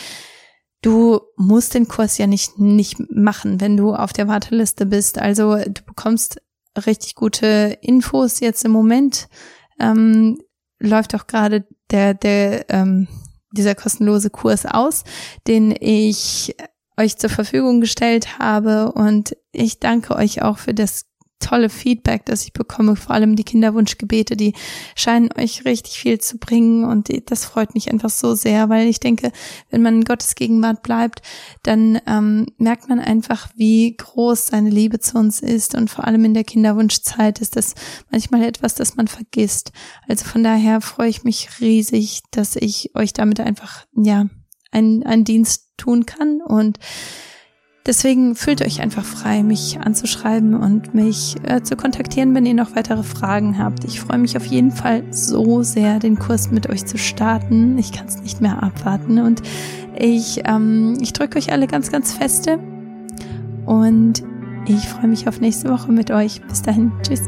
du 0.81 1.19
musst 1.35 1.73
den 1.73 1.87
Kurs 1.87 2.17
ja 2.17 2.27
nicht, 2.27 2.59
nicht 2.59 2.97
machen, 3.11 3.59
wenn 3.59 3.75
du 3.75 3.93
auf 3.93 4.13
der 4.13 4.27
Warteliste 4.27 4.85
bist. 4.85 5.19
Also 5.19 5.55
du 5.57 5.81
bekommst 5.85 6.41
richtig 6.85 7.15
gute 7.15 7.77
Infos 7.81 8.39
jetzt 8.39 8.63
im 8.63 8.71
Moment. 8.71 9.27
Ähm, 9.79 10.37
läuft 10.79 11.15
auch 11.15 11.27
gerade 11.27 11.67
der, 11.91 12.13
der, 12.13 12.69
ähm, 12.69 13.07
dieser 13.57 13.75
kostenlose 13.75 14.29
Kurs 14.29 14.65
aus, 14.65 15.03
den 15.47 15.75
ich 15.77 16.55
euch 16.97 17.17
zur 17.17 17.29
Verfügung 17.29 17.81
gestellt 17.81 18.39
habe. 18.39 18.91
Und 18.91 19.35
ich 19.51 19.79
danke 19.79 20.15
euch 20.15 20.41
auch 20.41 20.57
für 20.57 20.73
das 20.73 21.06
tolle 21.39 21.69
Feedback, 21.69 22.25
das 22.25 22.43
ich 22.43 22.53
bekomme, 22.53 22.95
vor 22.95 23.15
allem 23.15 23.35
die 23.35 23.43
Kinderwunschgebete, 23.43 24.35
die 24.35 24.53
scheinen 24.95 25.29
euch 25.37 25.65
richtig 25.65 25.99
viel 25.99 26.19
zu 26.19 26.37
bringen 26.37 26.83
und 26.83 27.09
das 27.29 27.45
freut 27.45 27.73
mich 27.73 27.91
einfach 27.91 28.09
so 28.09 28.35
sehr, 28.35 28.69
weil 28.69 28.87
ich 28.87 28.99
denke, 28.99 29.31
wenn 29.69 29.81
man 29.81 29.95
in 29.95 30.05
Gottes 30.05 30.35
Gegenwart 30.35 30.83
bleibt, 30.83 31.21
dann 31.63 31.99
ähm, 32.07 32.47
merkt 32.57 32.89
man 32.89 32.99
einfach, 32.99 33.49
wie 33.55 33.95
groß 33.95 34.47
seine 34.47 34.69
Liebe 34.69 34.99
zu 34.99 35.17
uns 35.17 35.41
ist 35.41 35.75
und 35.75 35.89
vor 35.89 36.05
allem 36.05 36.25
in 36.25 36.33
der 36.33 36.43
Kinderwunschzeit 36.43 37.39
ist 37.39 37.55
das 37.55 37.75
manchmal 38.11 38.43
etwas, 38.43 38.75
das 38.75 38.95
man 38.95 39.07
vergisst. 39.07 39.71
Also 40.07 40.25
von 40.25 40.43
daher 40.43 40.81
freue 40.81 41.09
ich 41.09 41.23
mich 41.23 41.49
riesig, 41.59 42.21
dass 42.31 42.55
ich 42.55 42.91
euch 42.95 43.13
damit 43.13 43.39
einfach, 43.39 43.85
ja, 43.95 44.27
einen, 44.71 45.03
einen 45.03 45.23
Dienst 45.23 45.71
tun 45.77 46.05
kann 46.05 46.41
und 46.41 46.79
Deswegen 47.87 48.35
fühlt 48.35 48.61
euch 48.61 48.81
einfach 48.81 49.05
frei, 49.05 49.43
mich 49.43 49.79
anzuschreiben 49.79 50.55
und 50.55 50.93
mich 50.93 51.37
äh, 51.43 51.61
zu 51.61 51.77
kontaktieren, 51.77 52.35
wenn 52.35 52.45
ihr 52.45 52.53
noch 52.53 52.75
weitere 52.75 53.01
Fragen 53.01 53.57
habt. 53.57 53.85
Ich 53.85 54.01
freue 54.01 54.17
mich 54.17 54.35
auf 54.35 54.45
jeden 54.45 54.71
Fall 54.71 55.03
so 55.11 55.63
sehr, 55.63 55.99
den 55.99 56.19
Kurs 56.19 56.51
mit 56.51 56.69
euch 56.69 56.85
zu 56.85 56.97
starten. 56.97 57.77
Ich 57.77 57.93
kann 57.93 58.07
es 58.07 58.21
nicht 58.21 58.41
mehr 58.41 58.61
abwarten 58.61 59.19
und 59.19 59.41
ich, 59.97 60.41
ähm, 60.43 60.97
ich 60.99 61.13
drücke 61.13 61.37
euch 61.37 61.53
alle 61.53 61.65
ganz, 61.65 61.89
ganz 61.89 62.11
feste 62.11 62.59
und 63.65 64.21
ich 64.67 64.89
freue 64.89 65.07
mich 65.07 65.29
auf 65.29 65.39
nächste 65.39 65.69
Woche 65.69 65.93
mit 65.93 66.11
euch. 66.11 66.41
Bis 66.41 66.61
dahin, 66.61 66.91
tschüss. 67.03 67.21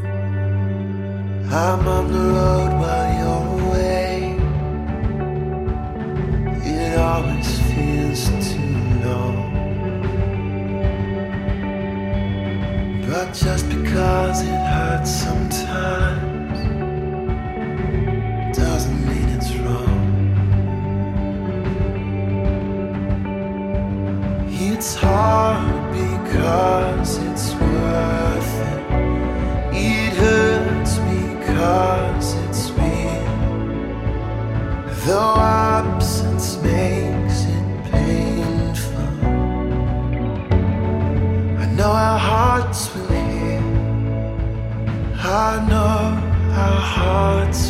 I'm 1.50 1.86
on 1.86 2.12
the 2.12 2.30
But 13.10 13.34
just 13.34 13.68
because 13.68 14.42
it 14.42 14.60
hurts 14.70 15.10
sometimes 15.10 16.58
doesn't 18.56 19.04
mean 19.04 19.28
it's 19.30 19.52
wrong. 19.56 20.06
It's 24.48 24.94
hard 24.94 25.92
because 25.92 27.18
it's 27.18 27.52
worth 27.54 28.54
it. 28.70 28.82
It 29.74 30.12
hurts 30.12 30.98
because 30.98 32.34
it's 32.44 32.70
real. 32.78 33.26
Though 35.04 35.34
absence 35.36 36.62
makes 36.62 36.99
hearts 47.00 47.69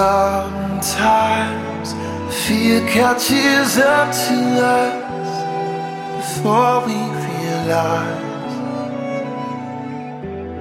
Sometimes 0.00 1.92
fear 2.46 2.80
catches 2.88 3.76
up 3.76 4.08
to 4.24 4.38
us 4.64 5.30
before 6.16 6.76
we 6.86 6.98
realize. 7.26 8.54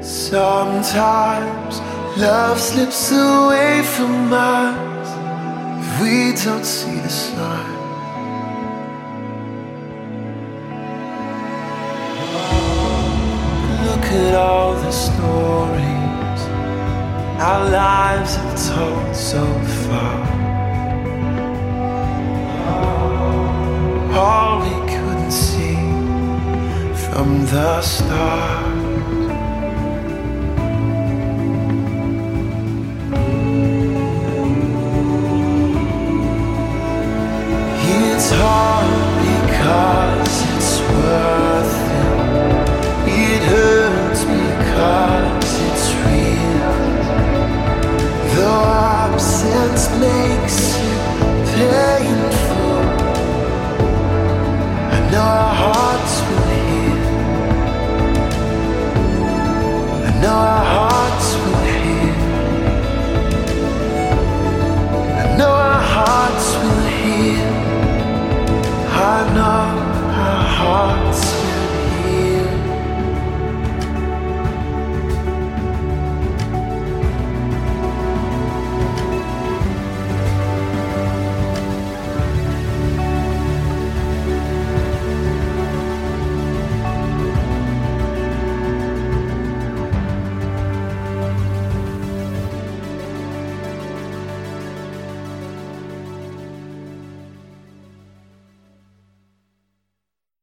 Sometimes 0.06 1.80
love 2.18 2.60
slips 2.60 3.12
away 3.14 3.82
from 3.96 4.34
us 4.34 5.10
if 5.80 5.90
we 6.02 6.16
don't 6.44 6.66
see 6.66 7.00
the 7.00 7.08
sign. 7.08 7.78
Look 13.86 14.06
at 14.22 14.36
all 14.36 14.74
the 14.74 14.92
stories 14.92 15.89
our 17.40 17.70
lives 17.70 18.36
have 18.36 18.68
told 18.68 19.16
so 19.16 19.46
far. 19.88 20.20
All 24.14 24.60
we 24.60 24.76
couldn't 24.92 25.32
see 25.32 25.76
from 27.06 27.46
the 27.46 27.82
start. 27.82 28.80
It's 37.92 38.32
hard 38.32 38.99
makes 50.00 50.59